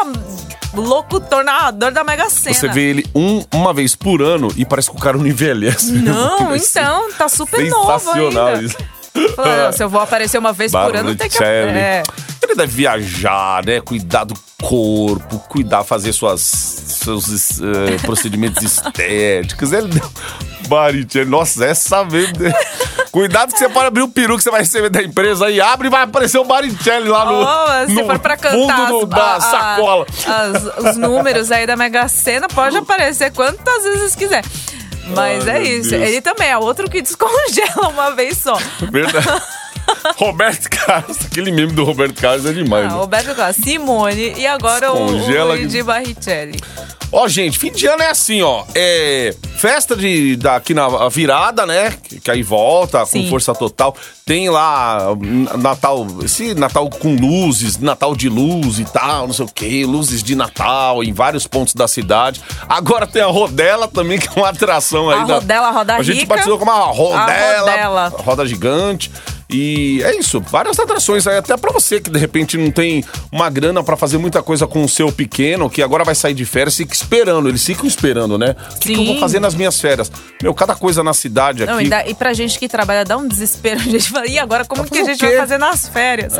locutor, 0.75 1.45
narrador 1.45 1.91
da 1.91 2.05
Mega 2.05 2.29
Sena. 2.29 2.55
Você 2.55 2.69
vê 2.69 2.91
ele 2.91 3.07
um, 3.15 3.45
uma 3.53 3.73
vez 3.73 3.95
por 3.95 4.23
ano 4.23 4.53
e 4.57 4.65
parece 4.65 4.91
que 4.91 4.97
o 4.97 5.01
cara 5.01 5.17
não 5.19 5.27
envelhece. 5.27 5.93
Não, 5.93 6.59
ser 6.59 6.81
então, 6.81 7.13
tá 7.13 7.29
super 7.29 7.69
novo 7.69 7.99
Sensacional 7.99 8.47
ainda. 8.49 8.63
isso. 8.63 8.77
Falou, 9.35 9.57
não, 9.57 9.73
se 9.73 9.83
eu 9.83 9.89
vou 9.89 10.01
aparecer 10.01 10.39
uma 10.39 10.53
vez 10.53 10.71
por 10.71 10.95
ano, 10.95 11.15
tem 11.17 11.29
que... 11.29 11.43
É. 11.43 12.03
Ele 12.49 12.57
deve 12.57 12.73
viajar, 12.75 13.63
né? 13.65 13.81
Cuidar 13.81 14.25
do 14.25 14.35
corpo, 14.63 15.39
cuidar, 15.49 15.85
fazer 15.85 16.13
suas, 16.15 16.41
seus 16.41 17.61
eh, 17.61 17.97
procedimentos 18.03 18.63
estéticos. 18.63 19.73
Ele 19.73 19.89
deu. 19.89 20.11
Baricelli, 20.67 21.29
nossa, 21.31 21.65
essa 21.65 22.03
vez. 22.05 22.31
Cuidado 23.13 23.53
que 23.53 23.59
você 23.59 23.69
pode 23.69 23.87
abrir 23.87 24.03
o 24.03 24.09
peru 24.09 24.37
que 24.37 24.43
você 24.43 24.51
vai 24.51 24.61
receber 24.61 24.89
da 24.91 25.03
empresa 25.03 25.47
aí, 25.47 25.61
abre 25.61 25.89
e 25.89 25.91
vai 25.91 26.03
aparecer 26.03 26.39
o 26.39 26.45
Baricelli 26.45 27.09
lá 27.09 27.25
no, 27.25 27.41
Oh, 27.41 27.87
se 27.87 27.95
no 27.95 28.07
for 28.07 28.19
pra 28.19 28.37
fundo 28.37 28.67
cantar 28.67 28.93
as- 28.93 29.09
da 29.09 29.35
a- 29.37 29.41
sacola. 29.41 30.07
as- 30.27 30.85
os 30.91 30.97
números 30.97 31.51
aí 31.51 31.67
da 31.67 31.75
Mega 31.77 32.07
Sena, 32.09 32.49
pode 32.49 32.77
aparecer 32.79 33.31
quantas 33.33 33.83
vezes 33.85 34.15
quiser. 34.15 34.45
Mas 35.17 35.49
Ai, 35.49 35.57
é 35.59 35.63
isso. 35.71 35.89
Deus. 35.91 36.03
Ele 36.03 36.21
também 36.21 36.49
é 36.51 36.59
outro 36.59 36.89
que 36.91 37.01
descongela 37.03 37.89
uma 37.89 38.11
vez 38.11 38.37
só. 38.39 38.59
Verdade. 38.93 39.27
Roberto 40.17 40.69
Carlos, 40.71 41.19
aquele 41.27 41.51
meme 41.51 41.73
do 41.73 41.85
Roberto 41.85 42.21
Carlos 42.21 42.47
é 42.47 42.53
demais. 42.53 42.87
Ah, 42.87 42.89
né? 42.89 42.95
Roberto 42.95 43.35
Carlos, 43.35 43.57
Simone 43.63 44.35
e 44.37 44.47
agora 44.47 44.93
o, 44.93 45.07
Descongela 45.07 45.55
o 45.55 45.57
que- 45.57 45.63
Luigi 45.65 45.83
Barrichelli. 45.83 46.61
Ó, 47.11 47.27
gente, 47.27 47.59
fim 47.59 47.73
de 47.73 47.87
ano 47.87 48.03
é 48.03 48.11
assim, 48.11 48.43
ó. 48.43 48.65
É 48.75 49.35
festa 49.57 49.97
de 49.97 50.37
daqui 50.37 50.75
na 50.75 51.09
virada, 51.09 51.65
né? 51.65 51.91
Que, 52.03 52.21
que 52.21 52.31
aí 52.31 52.43
volta 52.43 53.05
Sim. 53.07 53.23
com 53.23 53.31
força 53.31 53.55
total. 53.55 53.97
Tem 54.27 54.51
lá 54.51 55.11
hum, 55.13 55.47
Natal, 55.57 56.07
esse 56.23 56.53
Natal 56.55 56.89
com 56.91 57.15
luzes, 57.17 57.79
Natal 57.79 58.15
de 58.15 58.29
luz 58.29 58.79
e 58.79 58.85
tal, 58.85 59.27
não 59.27 59.33
sei 59.33 59.47
o 59.47 59.49
quê, 59.49 59.87
luzes 59.89 60.23
de 60.23 60.35
Natal 60.37 61.03
em 61.03 61.11
vários 61.15 61.47
pontos 61.47 61.73
da 61.73 61.89
cidade. 61.89 62.43
Agora 62.69 63.07
tem 63.07 63.23
a 63.23 63.27
Rodela 63.27 63.89
também, 63.89 64.19
que 64.21 64.29
é 64.29 64.33
uma 64.43 64.51
atração 64.51 65.09
aí 65.09 65.19
A 65.21 65.25
da- 65.25 65.35
Rodela, 65.37 65.69
a 65.69 65.71
Roda 65.71 65.95
A 65.97 66.03
gente 66.03 66.21
Rica. 66.21 66.35
batizou 66.35 66.59
como 66.59 66.71
uma 66.71 66.85
Rodela, 66.93 67.71
Rodela. 67.71 68.09
roda 68.19 68.47
gigante. 68.47 69.11
E 69.51 70.03
é 70.05 70.15
isso, 70.19 70.41
várias 70.41 70.79
atrações 70.79 71.27
aí, 71.27 71.39
até 71.39 71.57
pra 71.57 71.73
você 71.73 72.01
que 72.01 72.11
de 72.11 72.19
repente 72.19 72.59
não 72.59 72.71
tem 72.71 73.03
uma 73.33 73.49
grana 73.49 73.83
pra 73.83 73.97
fazer 73.97 74.19
muita 74.19 74.43
coisa 74.43 74.67
com 74.67 74.85
o 74.85 74.89
seu 74.89 75.11
pequeno, 75.11 75.71
que 75.71 75.83
agora 75.83 76.05
vai 76.05 76.15
sair 76.15 76.35
de 76.35 76.45
férias, 76.45 76.77
fica 76.77 76.93
esperando, 76.93 77.49
eles 77.49 77.65
ficam 77.65 77.87
esperando, 77.87 78.37
né? 78.37 78.55
O 78.75 78.79
que, 78.79 78.93
que 78.95 79.01
eu 79.01 79.05
vou 79.07 79.19
fazer 79.19 79.41
nas 79.41 79.55
minhas 79.55 79.81
férias? 79.81 80.13
Meu, 80.43 80.53
cada 80.53 80.75
coisa 80.75 81.03
na 81.03 81.15
cidade 81.15 81.63
aqui. 81.63 81.73
Não, 81.73 81.81
e, 81.81 81.89
dá- 81.89 82.07
e 82.07 82.15
pra 82.15 82.35
gente 82.35 82.59
que 82.59 82.69
trabalha 82.69 83.05
dá 83.05 83.17
um 83.17 83.27
desespero. 83.27 83.81
A 83.81 83.83
gente 83.85 84.11
fala, 84.11 84.27
e 84.27 84.39
agora 84.39 84.65
como 84.67 84.83
Vai 84.83 84.91
que 84.91 84.99
a 84.99 85.05
gente 85.05 85.25
vai 85.25 85.37
fazer 85.37 85.57
nas 85.59 85.89
férias? 85.89 86.35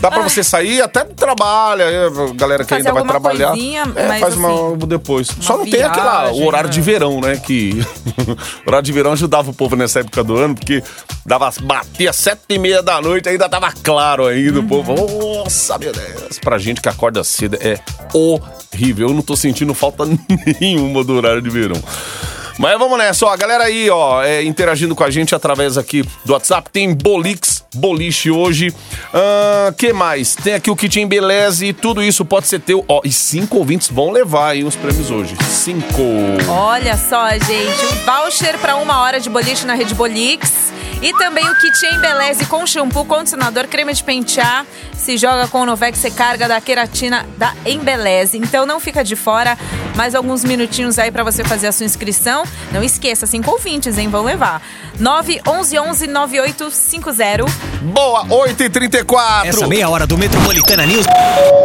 Dá 0.00 0.10
pra 0.10 0.22
você 0.22 0.44
sair 0.44 0.80
até 0.80 1.04
do 1.04 1.14
trabalho, 1.14 1.82
aí 1.84 1.94
a 1.96 2.32
galera 2.34 2.62
que 2.64 2.70
Fazer 2.70 2.88
ainda 2.88 2.92
vai 2.92 3.00
alguma 3.02 3.12
trabalhar. 3.20 3.48
coisinha, 3.50 3.82
é, 3.96 4.08
mas 4.08 4.20
faz 4.20 4.36
uma 4.36 4.48
assim, 4.68 4.78
depois. 4.86 5.28
Só 5.40 5.56
não 5.56 5.66
tem 5.68 5.82
aquela, 5.82 6.22
o 6.22 6.34
viagem, 6.34 6.46
horário 6.46 6.70
de 6.70 6.78
né? 6.78 6.84
verão, 6.84 7.20
né? 7.20 7.36
Que 7.36 7.80
o 8.64 8.68
horário 8.68 8.84
de 8.84 8.92
verão 8.92 9.12
ajudava 9.12 9.50
o 9.50 9.54
povo 9.54 9.74
nessa 9.74 10.00
época 10.00 10.22
do 10.22 10.36
ano, 10.36 10.54
porque 10.54 10.82
dava, 11.26 11.52
batia 11.62 12.12
sete 12.12 12.42
e 12.48 12.58
meia 12.58 12.82
da 12.82 13.00
noite, 13.00 13.28
ainda 13.28 13.48
tava 13.48 13.72
claro 13.82 14.26
ainda. 14.26 14.58
O 14.58 14.62
Uhum. 14.62 14.68
povo, 14.68 14.94
nossa, 15.38 15.76
meu 15.78 15.92
Deus. 15.92 16.38
Pra 16.38 16.58
gente 16.58 16.80
que 16.80 16.88
acorda 16.88 17.24
cedo 17.24 17.58
é 17.60 17.78
horrível. 18.14 19.08
Eu 19.08 19.14
não 19.14 19.22
tô 19.22 19.34
sentindo 19.36 19.74
falta 19.74 20.04
nenhuma 20.60 21.02
do 21.02 21.14
horário 21.14 21.42
de 21.42 21.50
verão. 21.50 21.80
Mas 22.58 22.76
vamos 22.78 22.98
nessa, 22.98 23.24
ó. 23.26 23.30
A 23.32 23.36
galera 23.36 23.64
aí, 23.64 23.88
ó, 23.88 24.22
é, 24.22 24.42
interagindo 24.42 24.94
com 24.94 25.04
a 25.04 25.10
gente 25.10 25.34
através 25.34 25.78
aqui 25.78 26.02
do 26.24 26.32
WhatsApp. 26.32 26.68
Tem 26.70 26.92
Bolix, 26.92 27.57
boliche 27.74 28.30
hoje. 28.30 28.74
Ah, 29.12 29.72
que 29.76 29.92
mais? 29.92 30.34
Tem 30.34 30.54
aqui 30.54 30.70
o 30.70 30.76
Kit 30.76 31.00
Embeleze. 31.00 31.72
Tudo 31.72 32.02
isso 32.02 32.24
pode 32.24 32.46
ser 32.46 32.60
teu. 32.60 32.84
Ó, 32.88 33.00
e 33.04 33.12
cinco 33.12 33.58
ouvintes 33.58 33.88
vão 33.90 34.10
levar 34.10 34.50
aí 34.50 34.64
os 34.64 34.76
prêmios 34.76 35.10
hoje. 35.10 35.36
Cinco. 35.50 36.02
Olha 36.48 36.96
só, 36.96 37.30
gente, 37.30 37.86
um 37.86 38.04
voucher 38.04 38.58
para 38.58 38.76
uma 38.76 39.00
hora 39.00 39.20
de 39.20 39.28
boliche 39.28 39.66
na 39.66 39.74
Rede 39.74 39.94
Bolix. 39.94 40.72
E 41.00 41.12
também 41.12 41.48
o 41.48 41.54
kit 41.54 41.86
Embeleze 41.94 42.44
com 42.46 42.66
shampoo, 42.66 43.04
condicionador, 43.04 43.68
creme 43.68 43.94
de 43.94 44.02
pentear. 44.02 44.66
Se 44.96 45.16
joga 45.16 45.46
com 45.46 45.60
o 45.60 45.66
Novex 45.66 46.02
Recarga 46.02 46.48
da 46.48 46.60
queratina 46.60 47.24
da 47.36 47.54
Embeleze. 47.64 48.36
Então 48.36 48.66
não 48.66 48.80
fica 48.80 49.04
de 49.04 49.14
fora. 49.14 49.56
Mais 49.94 50.14
alguns 50.14 50.44
minutinhos 50.44 50.98
aí 50.98 51.10
para 51.10 51.22
você 51.22 51.44
fazer 51.44 51.68
a 51.68 51.72
sua 51.72 51.86
inscrição. 51.86 52.42
Não 52.72 52.82
esqueça, 52.82 53.26
cinco 53.26 53.52
ouvintes, 53.52 53.96
hein? 53.96 54.08
Vão 54.08 54.24
levar. 54.24 54.60
911 54.98 56.08
9850. 56.08 57.44
Boa, 57.82 58.24
8h34. 58.26 59.46
Essa 59.46 59.66
meia 59.68 59.88
hora 59.88 60.06
do 60.06 60.18
Metropolitana 60.18 60.84
News. 60.84 61.06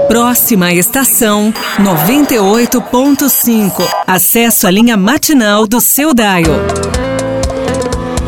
Próxima 0.08 0.72
estação 0.74 1.52
98.5. 1.80 3.84
Acesso 4.06 4.68
à 4.68 4.72
linha 4.72 4.96
matinal 4.96 5.66
do 5.66 5.82
seu 5.82 6.14
Dial. 6.14 7.03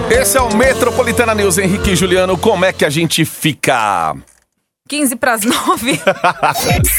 Esse 0.09 0.37
é 0.37 0.41
o 0.41 0.55
Metropolitana 0.55 1.33
News, 1.33 1.57
Henrique 1.57 1.91
e 1.91 1.95
Juliano. 1.95 2.37
Como 2.37 2.63
é 2.65 2.71
que 2.71 2.85
a 2.85 2.89
gente 2.89 3.25
fica? 3.25 4.15
15 4.87 5.15
para 5.15 5.33
as 5.33 5.41
9. 5.43 5.99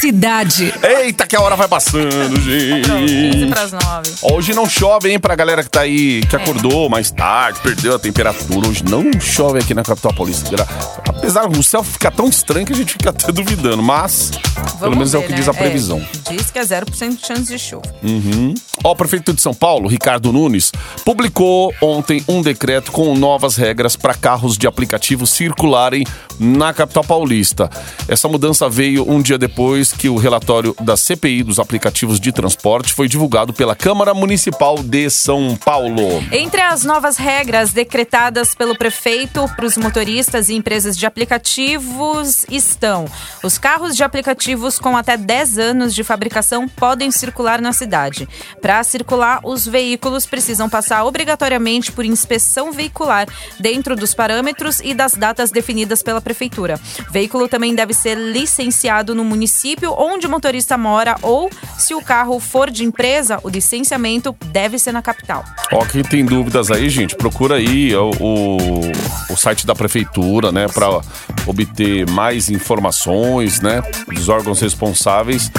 Cidade. 0.01 0.73
Eita, 0.83 1.25
que 1.25 1.37
a 1.37 1.41
hora 1.41 1.55
vai 1.55 1.69
passando, 1.69 2.39
gente. 2.41 2.89
15 2.89 3.47
para 3.47 3.61
as 3.61 3.71
9. 3.71 4.11
Hoje 4.23 4.53
não 4.53 4.67
chove, 4.69 5.09
hein, 5.09 5.17
pra 5.17 5.35
galera 5.35 5.63
que 5.63 5.69
tá 5.69 5.81
aí, 5.81 6.21
que 6.29 6.35
acordou 6.35 6.89
mais 6.89 7.09
tarde, 7.11 7.61
perdeu 7.61 7.95
a 7.95 7.99
temperatura. 7.99 8.67
Hoje 8.67 8.83
não 8.83 9.09
chove 9.21 9.59
aqui 9.59 9.73
na 9.73 9.83
capital 9.83 10.13
paulista. 10.13 10.49
Apesar 11.07 11.47
do 11.47 11.63
céu 11.63 11.81
ficar 11.81 12.11
tão 12.11 12.27
estranho 12.27 12.65
que 12.65 12.73
a 12.73 12.75
gente 12.75 12.91
fica 12.91 13.09
até 13.11 13.31
duvidando, 13.31 13.81
mas 13.81 14.31
pelo 14.31 14.77
Vamos 14.79 14.97
menos 14.97 15.13
é 15.13 15.17
o 15.17 15.21
ver, 15.21 15.27
que 15.27 15.31
né? 15.31 15.39
diz 15.39 15.47
a 15.47 15.53
previsão. 15.53 15.99
É, 15.99 16.16
diz 16.29 16.51
que 16.51 16.59
é 16.59 16.61
0% 16.61 17.17
de 17.17 17.25
chance 17.25 17.45
de 17.45 17.57
chuva. 17.57 17.83
Ó, 18.83 18.91
o 18.91 18.95
prefeito 18.95 19.33
de 19.33 19.41
São 19.41 19.53
Paulo, 19.53 19.87
Ricardo 19.87 20.31
Nunes, 20.31 20.71
publicou 21.03 21.73
ontem 21.81 22.23
um 22.27 22.41
decreto 22.41 22.91
com 22.91 23.15
novas 23.15 23.55
regras 23.55 23.95
para 23.95 24.13
carros 24.13 24.57
de 24.57 24.67
aplicativo 24.67 25.25
circularem 25.25 26.05
na 26.39 26.73
capital 26.73 27.03
paulista. 27.03 27.69
Essa 28.07 28.27
mudança 28.27 28.69
veio 28.69 29.09
um 29.09 29.21
dia 29.21 29.37
depois 29.37 29.91
que 29.91 30.09
o 30.09 30.17
relatório 30.17 30.75
da 30.81 30.95
CPI 30.95 31.43
dos 31.43 31.59
aplicativos 31.59 32.19
de 32.19 32.31
transporte 32.31 32.93
foi 32.93 33.07
divulgado 33.07 33.53
pela 33.53 33.75
Câmara 33.75 34.13
Municipal 34.13 34.77
de 34.83 35.09
São 35.09 35.57
Paulo. 35.63 36.23
Entre 36.31 36.61
as 36.61 36.83
novas 36.83 37.17
regras 37.17 37.71
decretadas 37.71 38.53
pelo 38.53 38.77
prefeito 38.77 39.47
para 39.55 39.65
os 39.65 39.77
motoristas 39.77 40.49
e 40.49 40.53
empresas 40.53 40.97
de 40.97 41.05
aplicativos 41.05 42.45
estão: 42.49 43.05
os 43.43 43.57
carros 43.57 43.95
de 43.95 44.03
aplicativos 44.03 44.77
com 44.77 44.95
até 44.95 45.17
10 45.17 45.57
anos 45.57 45.95
de 45.95 46.03
fabricação 46.03 46.16
podem 46.67 47.11
circular 47.11 47.61
na 47.61 47.71
cidade. 47.71 48.27
Para 48.61 48.83
circular, 48.83 49.39
os 49.43 49.67
veículos 49.67 50.25
precisam 50.25 50.69
passar 50.69 51.05
obrigatoriamente 51.05 51.91
por 51.91 52.05
inspeção 52.05 52.71
veicular 52.71 53.27
dentro 53.59 53.95
dos 53.95 54.13
parâmetros 54.13 54.79
e 54.79 54.93
das 54.93 55.13
datas 55.13 55.51
definidas 55.51 56.01
pela 56.01 56.21
prefeitura. 56.21 56.79
O 57.09 57.11
veículo 57.11 57.47
também 57.47 57.75
deve 57.75 57.93
ser 57.93 58.15
licenciado 58.15 59.13
no 59.13 59.23
município 59.23 59.93
onde 59.97 60.27
o 60.27 60.29
motorista 60.29 60.77
mora 60.77 61.15
ou, 61.21 61.49
se 61.77 61.93
o 61.93 62.01
carro 62.01 62.39
for 62.39 62.69
de 62.69 62.83
empresa, 62.83 63.39
o 63.43 63.49
licenciamento 63.49 64.35
deve 64.47 64.79
ser 64.79 64.91
na 64.91 65.01
capital. 65.01 65.43
Ó, 65.71 65.85
quem 65.85 66.03
tem 66.03 66.25
dúvidas 66.25 66.71
aí, 66.71 66.89
gente, 66.89 67.15
procura 67.15 67.55
aí 67.55 67.95
o, 67.95 68.11
o, 68.19 68.79
o 69.29 69.35
site 69.37 69.65
da 69.65 69.75
prefeitura, 69.75 70.51
né, 70.51 70.67
para 70.67 71.01
obter 71.45 72.09
mais 72.09 72.49
informações, 72.49 73.61
né, 73.61 73.81
dos 74.07 74.29
órgãos 74.29 74.59
responsáveis, 74.61 75.51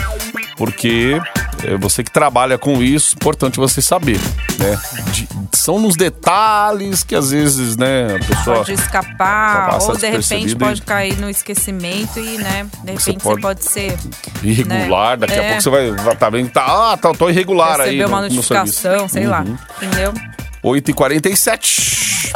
porque 0.56 1.20
é 1.64 1.76
você 1.76 2.02
que 2.04 2.10
trabalha 2.10 2.56
com 2.58 2.82
isso, 2.82 3.14
importante 3.14 3.56
você 3.58 3.80
saber, 3.82 4.20
né? 4.58 4.78
De- 5.12 5.28
são 5.52 5.78
nos 5.78 5.96
detalhes 5.96 7.02
que 7.02 7.14
às 7.14 7.30
vezes, 7.30 7.76
né, 7.76 8.16
a 8.16 8.24
pessoa 8.24 8.56
pode 8.58 8.72
escapar, 8.72 9.78
ou 9.82 9.96
de 9.96 10.08
repente 10.08 10.56
pode 10.56 10.82
cair 10.82 11.16
no 11.18 11.28
esquecimento 11.28 12.18
e, 12.18 12.38
né, 12.38 12.66
de 12.84 12.92
Você 12.92 13.10
repente 13.10 13.22
pode- 13.22 13.36
você 13.36 13.40
pode 13.42 13.64
ser 13.64 13.98
irregular, 14.42 15.10
né? 15.18 15.26
daqui 15.26 15.34
a 15.38 15.42
É. 15.42 15.48
pouco 15.48 15.62
você 15.62 15.70
vai 15.70 15.90
vai 15.92 16.16
tá 16.16 16.30
vendo 16.30 16.50
tá, 16.50 16.92
ah, 16.92 16.96
tá, 16.96 17.12
tô 17.12 17.28
irregular 17.28 17.80
aí 17.80 17.96
receber 17.96 18.04
uma 18.06 18.22
no, 18.22 18.34
no 18.34 18.42
serviço. 18.42 18.86
Uhum. 18.88 18.94
notificação, 18.94 19.08
sei 19.08 19.26
lá, 19.26 19.44
entendeu? 19.82 20.14
8h47. 20.62 22.32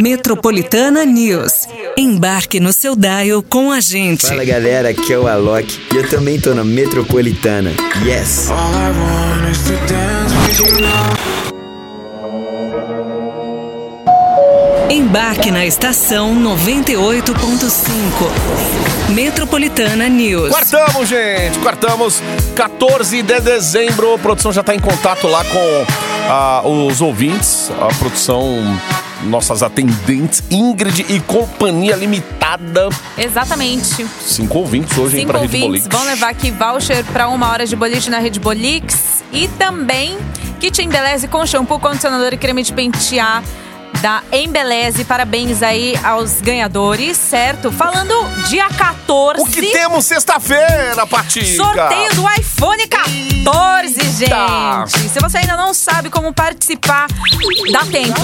Metropolitana 0.00 1.04
News. 1.04 1.66
Embarque 1.96 2.58
no 2.60 2.72
seu 2.72 2.96
Dial 2.96 3.42
com 3.42 3.70
a 3.70 3.78
gente. 3.80 4.26
Fala 4.26 4.44
galera, 4.44 4.88
aqui 4.90 5.12
é 5.12 5.18
o 5.18 5.28
Alok 5.28 5.78
e 5.92 5.96
eu 5.96 6.08
também 6.08 6.40
tô 6.40 6.54
na 6.54 6.64
Metropolitana. 6.64 7.72
Yes! 8.04 8.50
All 8.50 8.56
I 8.56 8.90
want 8.98 9.50
is 9.50 9.58
to 9.64 9.72
dance 9.86 10.34
with 10.46 10.58
you 10.58 10.66
now. 10.80 11.10
Embarque 14.90 15.50
na 15.52 15.64
estação 15.64 16.34
98.5. 16.34 19.10
Metropolitana 19.10 20.08
News. 20.08 20.50
Quartamos, 20.50 21.08
gente, 21.08 21.58
quartamos. 21.60 22.20
14 22.56 23.22
de 23.22 23.40
dezembro. 23.40 24.14
A 24.14 24.18
produção 24.18 24.52
já 24.52 24.62
está 24.62 24.74
em 24.74 24.80
contato 24.80 25.28
lá 25.28 25.44
com 25.44 25.86
ah, 26.30 26.62
os 26.64 27.00
ouvintes. 27.00 27.70
A 27.80 27.92
produção, 27.98 28.56
nossas 29.24 29.62
atendentes, 29.62 30.42
Ingrid 30.50 31.04
e 31.08 31.18
Companhia 31.20 31.96
Limitada. 31.96 32.88
Exatamente. 33.18 34.06
Cinco 34.20 34.58
ouvintes 34.58 34.96
hoje, 34.96 35.16
hein, 35.16 35.22
Cinco 35.22 35.32
pra 35.32 35.40
Rede 35.40 35.58
Boliche. 35.58 35.88
vão 35.90 36.04
levar 36.04 36.28
aqui 36.28 36.50
voucher 36.50 37.04
para 37.06 37.28
uma 37.28 37.50
hora 37.50 37.66
de 37.66 37.74
boliche 37.74 38.08
na 38.08 38.18
Rede 38.18 38.38
Bolix. 38.38 39.22
E 39.32 39.48
também 39.48 40.16
kit 40.60 40.80
Embeleze 40.82 41.26
com 41.26 41.44
shampoo, 41.46 41.78
condicionador 41.80 42.32
e 42.32 42.36
creme 42.36 42.62
de 42.62 42.72
pentear 42.72 43.42
da 44.00 44.22
Embeleze. 44.32 45.04
Parabéns 45.04 45.62
aí 45.62 45.98
aos 46.02 46.40
ganhadores, 46.40 47.16
certo? 47.16 47.70
Falando 47.70 48.14
dia 48.48 48.68
14. 48.68 49.42
O 49.42 49.46
que 49.46 49.72
temos 49.72 50.04
sexta-feira, 50.06 51.06
Patica? 51.06 51.56
Sorteio 51.56 52.14
do 52.14 52.24
iPhone 52.38 52.86
14, 52.86 54.00
gente. 54.12 55.10
Se 55.10 55.20
você 55.20 55.38
ainda 55.38 55.56
não 55.56 55.74
sabe 55.74 56.08
como 56.10 56.32
participar, 56.32 57.06
dá 57.72 57.80
tempo. 57.86 58.20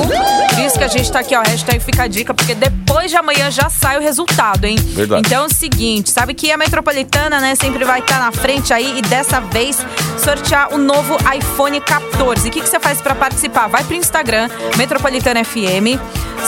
Por 0.54 0.64
isso 0.64 0.78
que 0.78 0.84
a 0.84 0.88
gente 0.88 1.10
tá 1.10 1.20
aqui, 1.20 1.36
ó, 1.36 1.42
hashtag 1.42 1.80
fica 1.80 2.04
a 2.04 2.06
dica, 2.06 2.32
porque 2.32 2.54
depois 2.54 3.10
de 3.10 3.16
amanhã 3.16 3.50
já 3.50 3.68
sai 3.68 3.98
o 3.98 4.00
resultado, 4.00 4.64
hein? 4.64 4.76
Verdade. 4.76 5.22
Então 5.26 5.44
é 5.44 5.46
o 5.46 5.52
seguinte, 5.52 6.10
sabe 6.10 6.34
que 6.34 6.50
a 6.50 6.56
Metropolitana, 6.56 7.40
né, 7.40 7.54
sempre 7.54 7.84
vai 7.84 8.00
estar 8.00 8.18
na 8.18 8.32
frente 8.32 8.72
aí 8.72 8.98
e 8.98 9.02
dessa 9.02 9.40
vez 9.40 9.78
sortear 10.22 10.72
o 10.72 10.78
novo 10.78 11.16
iPhone 11.36 11.80
14. 11.80 12.48
O 12.48 12.50
que, 12.50 12.60
que 12.60 12.68
você 12.68 12.80
faz 12.80 13.00
pra 13.00 13.14
participar? 13.14 13.66
Vai 13.68 13.84
pro 13.84 13.94
Instagram, 13.94 14.48
Metropolitana 14.76 15.44
FM. 15.44 15.65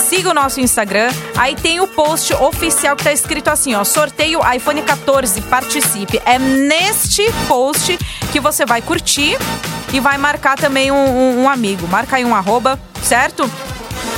Siga 0.07 0.29
o 0.29 0.33
nosso 0.33 0.59
Instagram. 0.61 1.11
Aí 1.37 1.55
tem 1.55 1.79
o 1.79 1.87
post 1.87 2.33
oficial 2.33 2.95
que 2.95 3.03
tá 3.03 3.11
escrito 3.11 3.49
assim, 3.49 3.75
ó, 3.75 3.83
sorteio 3.83 4.39
iPhone 4.53 4.81
14, 4.81 5.41
participe. 5.41 6.21
É 6.25 6.37
neste 6.39 7.23
post 7.47 7.97
que 8.31 8.39
você 8.39 8.65
vai 8.65 8.81
curtir 8.81 9.37
e 9.91 9.99
vai 9.99 10.17
marcar 10.17 10.57
também 10.57 10.91
um, 10.91 10.95
um- 10.95 11.43
um 11.43 11.49
amigo. 11.49 11.87
Marca 11.87 12.15
aí 12.17 12.25
um 12.25 12.35
arroba, 12.35 12.79
certo? 13.03 13.49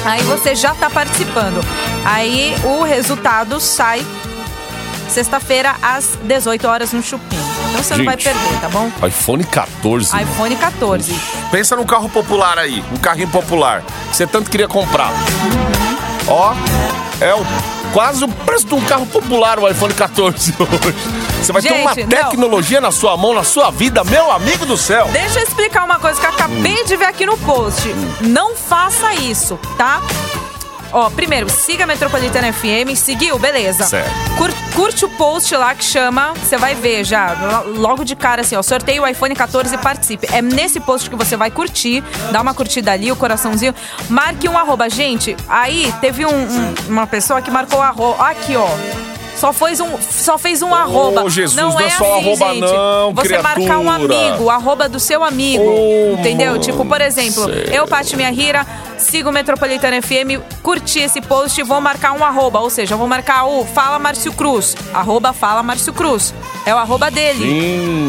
Aí 0.05 0.21
você 0.23 0.55
já 0.55 0.73
tá 0.75 0.89
participando. 0.89 1.61
Aí 2.05 2.53
o 2.63 2.83
resultado 2.83 3.59
sai 3.59 4.05
sexta-feira 5.07 5.75
às 5.81 6.17
18 6.23 6.67
horas 6.67 6.93
no 6.93 7.01
Chupim. 7.03 7.37
Então 7.69 7.83
você 7.83 7.95
não 7.95 8.05
vai 8.05 8.17
Gente. 8.17 8.23
perder, 8.37 8.59
tá 8.61 8.69
bom? 8.69 8.91
iPhone 9.07 9.43
14. 9.43 10.21
iPhone 10.21 10.55
14. 10.55 11.13
Pensa 11.51 11.75
num 11.75 11.85
carro 11.85 12.09
popular 12.09 12.57
aí, 12.57 12.83
um 12.91 12.97
carrinho 12.97 13.27
popular. 13.29 13.83
Você 14.21 14.27
tanto 14.27 14.51
queria 14.51 14.67
comprar. 14.67 15.11
Ó, 16.27 16.53
é 17.19 17.33
o, 17.33 17.43
quase 17.91 18.23
o 18.23 18.27
preço 18.27 18.67
de 18.67 18.75
um 18.75 18.81
carro 18.81 19.07
popular 19.07 19.57
o 19.57 19.67
iPhone 19.67 19.95
14 19.95 20.53
hoje. 20.61 20.95
Você 21.41 21.51
vai 21.51 21.59
ter 21.59 21.73
uma 21.73 21.95
Gente, 21.95 22.03
não. 22.03 22.29
tecnologia 22.29 22.79
na 22.79 22.91
sua 22.91 23.17
mão, 23.17 23.33
na 23.33 23.43
sua 23.43 23.71
vida, 23.71 24.03
meu 24.03 24.31
amigo 24.31 24.63
do 24.63 24.77
céu. 24.77 25.09
Deixa 25.11 25.39
eu 25.39 25.43
explicar 25.43 25.85
uma 25.85 25.97
coisa 25.97 26.19
que 26.19 26.25
eu 26.27 26.29
acabei 26.29 26.83
de 26.83 26.95
ver 26.95 27.05
aqui 27.05 27.25
no 27.25 27.35
post. 27.35 27.91
Não 28.21 28.55
faça 28.55 29.11
isso, 29.15 29.57
tá? 29.75 30.03
Ó, 30.93 31.09
primeiro, 31.09 31.49
siga 31.49 31.85
a 31.85 31.87
Metropolitana 31.87 32.51
FM. 32.51 32.95
Seguiu? 32.95 33.39
Beleza. 33.39 33.85
Certo. 33.85 34.09
Cur- 34.37 34.53
curte 34.75 35.05
o 35.05 35.09
post 35.09 35.55
lá 35.55 35.73
que 35.73 35.83
chama. 35.83 36.33
Você 36.35 36.57
vai 36.57 36.75
ver 36.75 37.03
já, 37.05 37.63
lo- 37.65 37.79
logo 37.79 38.03
de 38.03 38.15
cara, 38.15 38.41
assim, 38.41 38.55
ó. 38.55 38.61
Sorteio 38.61 39.03
o 39.03 39.07
iPhone 39.07 39.33
14 39.35 39.73
e 39.73 39.77
participe. 39.77 40.27
É 40.31 40.41
nesse 40.41 40.79
post 40.79 41.09
que 41.09 41.15
você 41.15 41.37
vai 41.37 41.49
curtir. 41.49 42.03
Dá 42.31 42.41
uma 42.41 42.53
curtida 42.53 42.91
ali, 42.91 43.11
o 43.11 43.15
coraçãozinho. 43.15 43.73
Marque 44.09 44.49
um 44.49 44.57
arroba. 44.57 44.89
Gente, 44.89 45.35
aí 45.47 45.93
teve 46.01 46.25
um- 46.25 46.29
um- 46.29 46.73
uma 46.89 47.07
pessoa 47.07 47.41
que 47.41 47.49
marcou 47.49 47.79
o 47.79 47.81
arroba. 47.81 48.27
Aqui, 48.27 48.55
ó. 48.57 48.67
Só 49.37 49.51
fez 49.51 49.79
um, 49.79 49.97
só 49.99 50.37
fez 50.37 50.61
um 50.61 50.75
arroba. 50.75 51.27
Jesus, 51.27 51.55
não, 51.55 51.69
não 51.71 51.79
é 51.79 51.85
é 51.85 51.89
só 51.89 52.03
assim, 52.03 52.27
arroba 52.29 52.53
gente. 52.53 52.59
não, 52.73 53.13
Você 53.15 53.37
marcar 53.39 53.59
um 53.79 53.85
criatura. 53.85 53.95
amigo, 53.95 54.43
o 54.43 54.49
arroba 54.51 54.87
do 54.87 54.99
seu 54.99 55.23
amigo. 55.23 55.63
Oh, 55.63 56.19
entendeu? 56.19 56.59
Tipo, 56.59 56.85
por 56.85 57.01
exemplo, 57.01 57.45
sei. 57.45 57.69
eu, 57.71 57.87
Paty 57.87 58.15
Minha 58.15 58.29
Rira, 58.29 58.67
sigo 59.01 59.29
o 59.29 59.33
Metropolitana 59.33 60.01
FM, 60.01 60.39
curti 60.61 60.99
esse 60.99 61.21
post 61.21 61.59
e 61.59 61.63
vou 61.63 61.81
marcar 61.81 62.13
um 62.13 62.23
arroba. 62.23 62.59
Ou 62.59 62.69
seja, 62.69 62.95
vou 62.95 63.07
marcar 63.07 63.45
o 63.45 63.65
Fala 63.65 63.99
Márcio 63.99 64.31
Cruz. 64.31 64.75
Arroba 64.93 65.33
Fala 65.33 65.63
Márcio 65.63 65.91
Cruz. 65.91 66.33
É 66.65 66.73
o 66.73 66.77
arroba 66.77 67.09
dele. 67.09 67.43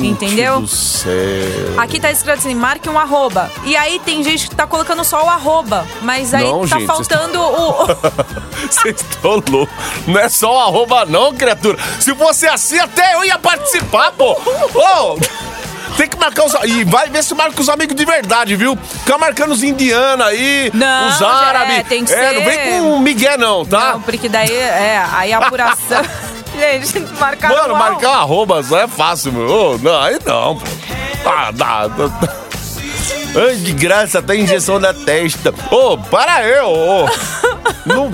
Gente 0.01 0.07
entendeu? 0.07 0.61
do 0.61 0.69
céu. 0.69 1.13
Aqui 1.79 1.99
tá 1.99 2.11
escrito 2.11 2.39
assim, 2.39 2.55
marque 2.55 2.89
um 2.89 2.99
arroba. 2.99 3.51
E 3.65 3.75
aí 3.75 3.99
tem 3.99 4.23
gente 4.23 4.49
que 4.49 4.55
tá 4.55 4.67
colocando 4.67 5.03
só 5.05 5.25
o 5.25 5.29
arroba. 5.29 5.87
Mas 6.03 6.35
aí 6.35 6.45
Não, 6.45 6.61
tá 6.61 6.79
gente, 6.79 6.87
vocês 6.87 6.87
faltando 6.87 7.41
o. 7.41 7.87
Vocês 8.71 9.01
estão 9.01 9.43
loucos. 9.51 9.75
Não 10.07 10.21
é 10.21 10.29
só 10.29 10.55
o 10.55 10.61
arroba 10.61 11.05
não, 11.05 11.35
criatura. 11.35 11.77
Se 11.99 12.15
fosse 12.15 12.47
assim, 12.47 12.79
até 12.79 13.15
eu 13.15 13.25
ia 13.25 13.39
participar, 13.39 14.13
pô. 14.13 14.33
Ô, 14.33 15.19
tem 15.97 16.09
que 16.09 16.17
marcar 16.19 16.45
os... 16.45 16.55
E 16.65 16.85
vai 16.85 17.09
ver 17.09 17.23
se 17.23 17.35
marca 17.35 17.61
os 17.61 17.69
amigos 17.69 17.95
de 17.95 18.05
verdade, 18.05 18.57
viu? 18.57 18.77
Fica 18.77 19.19
marcando 19.19 19.53
os 19.53 19.63
indianos 19.63 20.27
aí, 20.27 20.71
Não, 20.75 21.09
os 21.09 21.23
árabes. 21.23 21.79
é, 21.79 21.83
tem 21.83 22.05
que 22.05 22.13
É, 22.13 22.33
não 22.33 22.45
vem 22.45 22.59
com 22.83 22.99
Miguel 23.01 23.39
não, 23.39 23.65
tá? 23.65 23.93
Não, 23.93 24.03
porque 24.03 24.29
daí 24.29 24.53
é. 24.53 25.05
Aí 25.13 25.33
a 25.33 25.39
apuração. 25.39 26.03
gente, 26.59 27.01
marcar 27.19 27.51
Mano, 27.51 27.75
marcar 27.75 28.11
um 28.11 28.15
arroba 28.15 28.63
só 28.63 28.79
é 28.79 28.89
fácil, 28.89 29.33
meu. 29.33 29.49
Ô, 29.49 29.79
não, 29.79 30.01
aí 30.01 30.19
não, 30.25 30.59
pô. 30.59 30.67
Ah, 31.25 31.51
dá, 31.53 31.87
dá. 31.89 32.43
Ai, 33.35 33.57
de 33.57 33.73
graça, 33.73 34.19
até 34.19 34.37
injeção 34.37 34.79
na 34.79 34.93
testa. 34.93 35.55
Ô, 35.71 35.97
para 35.97 36.47
eu, 36.47 36.69
ô. 36.69 37.07
Não, 37.85 38.09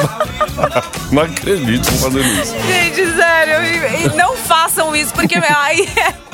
não 1.12 1.22
acredito 1.22 1.90
fazendo 1.92 2.26
isso. 2.26 2.54
Gente, 2.66 3.14
sério, 3.14 3.62
e, 3.62 4.06
e 4.06 4.16
não 4.16 4.34
façam 4.34 4.96
isso, 4.96 5.12
porque 5.12 5.34
aí 5.36 5.86
é. 5.94 6.27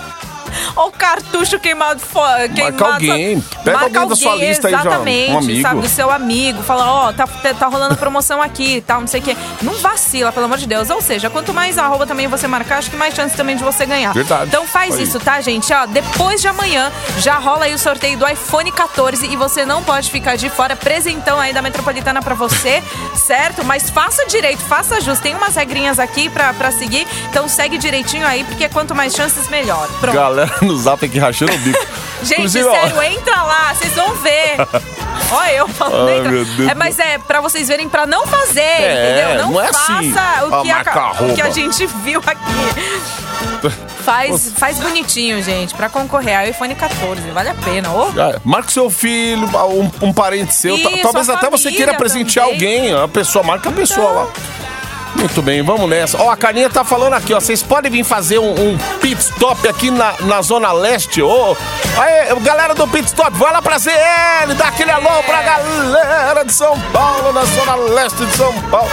Olha 0.76 0.88
o 0.88 0.92
cartucho 0.92 1.58
queimado 1.58 2.00
fora. 2.00 2.48
Queimado, 2.48 2.84
alguém. 2.84 3.40
Pega 3.64 3.80
alguém 3.80 4.08
da 4.08 4.16
sua 4.16 4.34
lista 4.34 4.68
aí 4.68 4.72
já, 4.72 4.78
um 4.78 4.86
exatamente, 4.86 5.36
amigo. 5.36 5.62
sabe, 5.62 5.80
do 5.80 5.88
seu 5.88 6.10
amigo. 6.10 6.62
Fala, 6.62 6.86
ó, 6.90 7.12
tá, 7.12 7.26
tá, 7.26 7.54
tá 7.54 7.66
rolando 7.66 7.96
promoção 7.96 8.42
aqui 8.42 8.76
e 8.76 8.80
tal, 8.80 9.00
não 9.00 9.06
sei 9.06 9.20
o 9.20 9.22
quê. 9.22 9.36
Não 9.62 9.74
vacila, 9.74 10.32
pelo 10.32 10.46
amor 10.46 10.58
de 10.58 10.66
Deus. 10.66 10.90
Ou 10.90 11.00
seja, 11.00 11.30
quanto 11.30 11.54
mais 11.54 11.78
arroba 11.78 12.06
também 12.06 12.26
você 12.26 12.46
marcar, 12.48 12.78
acho 12.78 12.90
que 12.90 12.96
mais 12.96 13.14
chance 13.14 13.36
também 13.36 13.56
de 13.56 13.62
você 13.62 13.86
ganhar. 13.86 14.12
Verdade. 14.12 14.46
Então 14.48 14.66
faz 14.66 14.98
isso, 14.98 15.20
tá, 15.20 15.40
gente? 15.40 15.72
Ó, 15.72 15.86
depois 15.86 16.40
de 16.40 16.48
amanhã 16.48 16.90
já 17.18 17.38
rola 17.38 17.66
aí 17.66 17.74
o 17.74 17.78
sorteio 17.78 18.18
do 18.18 18.26
iPhone 18.28 18.70
14 18.72 19.26
e 19.26 19.36
você 19.36 19.64
não 19.64 19.82
pode 19.82 20.10
ficar 20.10 20.36
de 20.36 20.50
fora. 20.50 20.74
Presentão 20.74 21.38
aí 21.38 21.52
da 21.52 21.62
Metropolitana 21.62 22.20
pra 22.20 22.34
você, 22.34 22.82
certo? 23.14 23.64
Mas 23.64 23.90
faça 23.90 24.26
direito, 24.26 24.60
faça 24.62 25.00
justo. 25.00 25.22
Tem 25.22 25.34
umas 25.34 25.54
regrinhas 25.54 25.98
aqui 25.98 26.28
pra, 26.28 26.52
pra 26.52 26.70
seguir, 26.72 27.06
então 27.30 27.48
segue 27.48 27.78
direitinho 27.78 28.26
aí, 28.26 28.44
porque 28.44 28.68
quanto 28.68 28.94
mais 28.94 29.14
chances, 29.14 29.48
melhor. 29.48 29.88
Pronto. 30.00 30.14
Galera 30.14 30.63
no 30.66 30.76
zap 30.78 31.04
aqui 31.04 31.18
rachando 31.18 31.52
o 31.54 31.58
bico. 31.58 31.78
Gente, 32.22 32.34
Inclusive, 32.38 32.64
ó, 32.66 32.72
sério, 32.72 33.02
entra 33.02 33.42
lá, 33.42 33.74
vocês 33.74 33.92
vão 33.92 34.14
ver. 34.16 34.56
Olha 35.30 35.52
eu 35.52 35.68
falando, 35.68 36.08
Ai, 36.08 36.18
entra. 36.18 36.32
meu 36.32 36.44
Deus. 36.44 36.70
É, 36.70 36.74
mas 36.74 36.98
é 36.98 37.18
pra 37.18 37.40
vocês 37.40 37.68
verem 37.68 37.88
pra 37.88 38.06
não 38.06 38.26
fazer, 38.26 38.60
É, 38.60 39.10
entendeu? 39.28 39.42
Não, 39.44 39.52
não 39.52 39.60
é 39.60 39.66
faça 39.66 39.92
assim, 39.98 40.12
o, 40.12 40.54
ó, 40.54 40.62
que 40.62 40.70
a, 40.70 41.12
o 41.20 41.34
que 41.34 41.42
a 41.42 41.50
gente 41.50 41.86
viu 41.86 42.20
aqui. 42.24 42.40
Faz, 44.04 44.52
faz 44.56 44.78
bonitinho, 44.78 45.42
gente, 45.42 45.74
pra 45.74 45.88
concorrer 45.88 46.38
ao 46.38 46.46
iPhone 46.46 46.74
14. 46.74 47.20
Vale 47.30 47.48
a 47.50 47.54
pena. 47.54 47.88
Ah, 47.90 48.40
Marca 48.44 48.70
seu 48.70 48.90
filho, 48.90 49.46
um, 49.68 50.08
um 50.08 50.12
parente 50.12 50.54
seu. 50.54 50.80
ta- 50.82 50.90
Isso, 50.90 51.02
Talvez 51.02 51.28
até 51.28 51.48
você 51.48 51.70
queira 51.72 51.94
presentear 51.94 52.46
também. 52.48 52.78
alguém. 52.90 53.02
A 53.02 53.08
pessoa, 53.08 53.42
marca 53.44 53.68
a 53.70 53.72
pessoa 53.72 54.10
lá. 54.10 54.26
Muito 55.16 55.40
bem, 55.42 55.62
vamos 55.62 55.88
nessa. 55.88 56.20
Ó, 56.20 56.30
a 56.30 56.36
Carlinha 56.36 56.68
tá 56.68 56.84
falando 56.84 57.14
aqui, 57.14 57.32
ó. 57.32 57.40
Vocês 57.40 57.62
podem 57.62 57.90
vir 57.90 58.04
fazer 58.04 58.38
um, 58.38 58.50
um 58.52 58.78
pit 59.00 59.20
stop 59.20 59.66
aqui 59.66 59.90
na, 59.90 60.14
na 60.20 60.42
Zona 60.42 60.70
Leste. 60.72 61.22
Ô, 61.22 61.56
aí, 61.96 62.34
galera 62.40 62.74
do 62.74 62.86
pit 62.88 63.06
stop, 63.06 63.30
vai 63.38 63.52
lá 63.52 63.62
pra 63.62 63.78
ZL, 63.78 64.54
dá 64.56 64.68
aquele 64.68 64.90
alô 64.90 65.22
pra 65.24 65.40
galera 65.42 66.44
de 66.44 66.52
São 66.52 66.78
Paulo, 66.92 67.32
na 67.32 67.44
Zona 67.44 67.74
Leste 67.74 68.24
de 68.26 68.36
São 68.36 68.52
Paulo. 68.70 68.90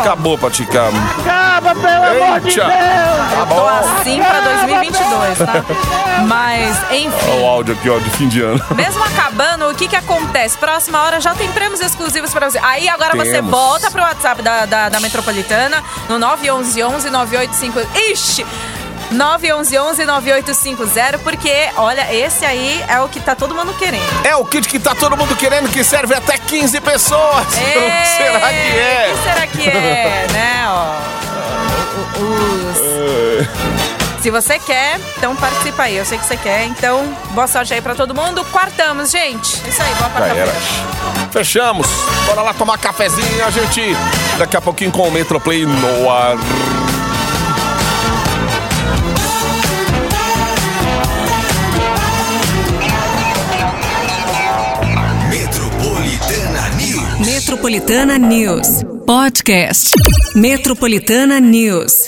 Acabou, 0.00 0.38
Patica. 0.38 0.84
Acaba, 1.20 1.74
pelo 1.74 2.24
amor 2.24 2.40
de. 2.40 2.54
Deus! 2.54 2.66
Tá 2.66 3.46
tô 3.48 3.54
bom. 3.54 3.68
assim 3.68 4.22
pra 4.22 4.40
2022, 4.40 5.38
tá? 5.38 5.64
Mas, 6.26 6.76
Ó, 6.90 6.94
enfim. 6.94 7.40
o 7.42 7.46
áudio 7.46 7.74
aqui, 7.74 7.90
ó, 7.90 7.98
de 7.98 8.10
fim 8.10 8.28
de 8.28 8.40
ano. 8.40 8.64
Mesmo 8.74 9.02
acabando, 9.04 9.68
o 9.68 9.74
que 9.74 9.86
que 9.88 9.96
acontece? 9.96 10.56
Próxima 10.56 11.02
hora 11.02 11.20
já 11.20 11.34
tem 11.34 11.50
prêmios 11.52 11.80
exclusivos 11.80 12.32
pra 12.32 12.50
você. 12.50 12.58
Aí 12.62 12.88
agora 12.88 13.14
você 13.14 13.32
Temos. 13.32 13.50
volta 13.50 13.90
pro 13.90 14.00
WhatsApp 14.00 14.40
da, 14.42 14.64
da, 14.64 14.88
da 14.88 15.00
Metropolitana 15.00 15.55
Metropolitana 15.56 15.82
no 16.08 16.18
911 16.18 17.10
985. 17.10 17.80
Ixi! 18.12 18.46
911-9850, 19.12 21.20
porque, 21.22 21.52
olha, 21.76 22.12
esse 22.12 22.44
aí 22.44 22.84
é 22.88 22.98
o 23.00 23.08
que 23.08 23.20
tá 23.20 23.36
todo 23.36 23.54
mundo 23.54 23.72
querendo. 23.74 24.02
É 24.26 24.34
o 24.34 24.44
kit 24.44 24.66
que 24.68 24.80
tá 24.80 24.96
todo 24.96 25.16
mundo 25.16 25.36
querendo, 25.36 25.68
que 25.70 25.84
serve 25.84 26.12
até 26.12 26.36
15 26.36 26.80
pessoas. 26.80 27.46
Ei, 27.56 28.04
será 28.16 28.48
que 28.48 28.56
é? 28.56 29.14
Que 29.22 29.22
será 29.22 29.46
que 29.46 29.68
é, 29.68 29.72
é 29.72 30.26
né, 30.32 30.64
ó? 30.68 30.96
Os... 32.20 32.76
Se 34.20 34.28
você 34.30 34.58
quer, 34.58 34.98
então 35.16 35.36
participa 35.36 35.84
aí. 35.84 35.96
Eu 35.96 36.04
sei 36.04 36.18
que 36.18 36.26
você 36.26 36.36
quer, 36.36 36.64
então 36.64 37.16
boa 37.30 37.46
sorte 37.46 37.72
aí 37.72 37.80
pra 37.80 37.94
todo 37.94 38.12
mundo. 38.12 38.44
Quartamos, 38.46 39.12
gente. 39.12 39.62
Isso 39.68 39.80
aí, 39.80 39.94
boa 39.94 40.10
quarta-feira. 40.10 40.52
Fechamos. 41.30 41.86
Bora 42.26 42.42
lá 42.42 42.52
tomar 42.52 42.76
cafezinho, 42.76 43.44
a 43.44 43.50
gente 43.50 43.94
Daqui 44.38 44.56
a 44.56 44.60
pouquinho 44.60 44.92
com 44.92 45.08
o 45.08 45.10
Metroplay 45.10 45.64
no 45.64 46.10
ar. 46.10 46.36
Metropolitana 55.30 56.68
News. 56.76 57.26
Metropolitana 57.26 58.18
News. 58.18 58.84
Podcast. 59.06 59.90
Metropolitana 60.34 61.40
News. 61.40 62.05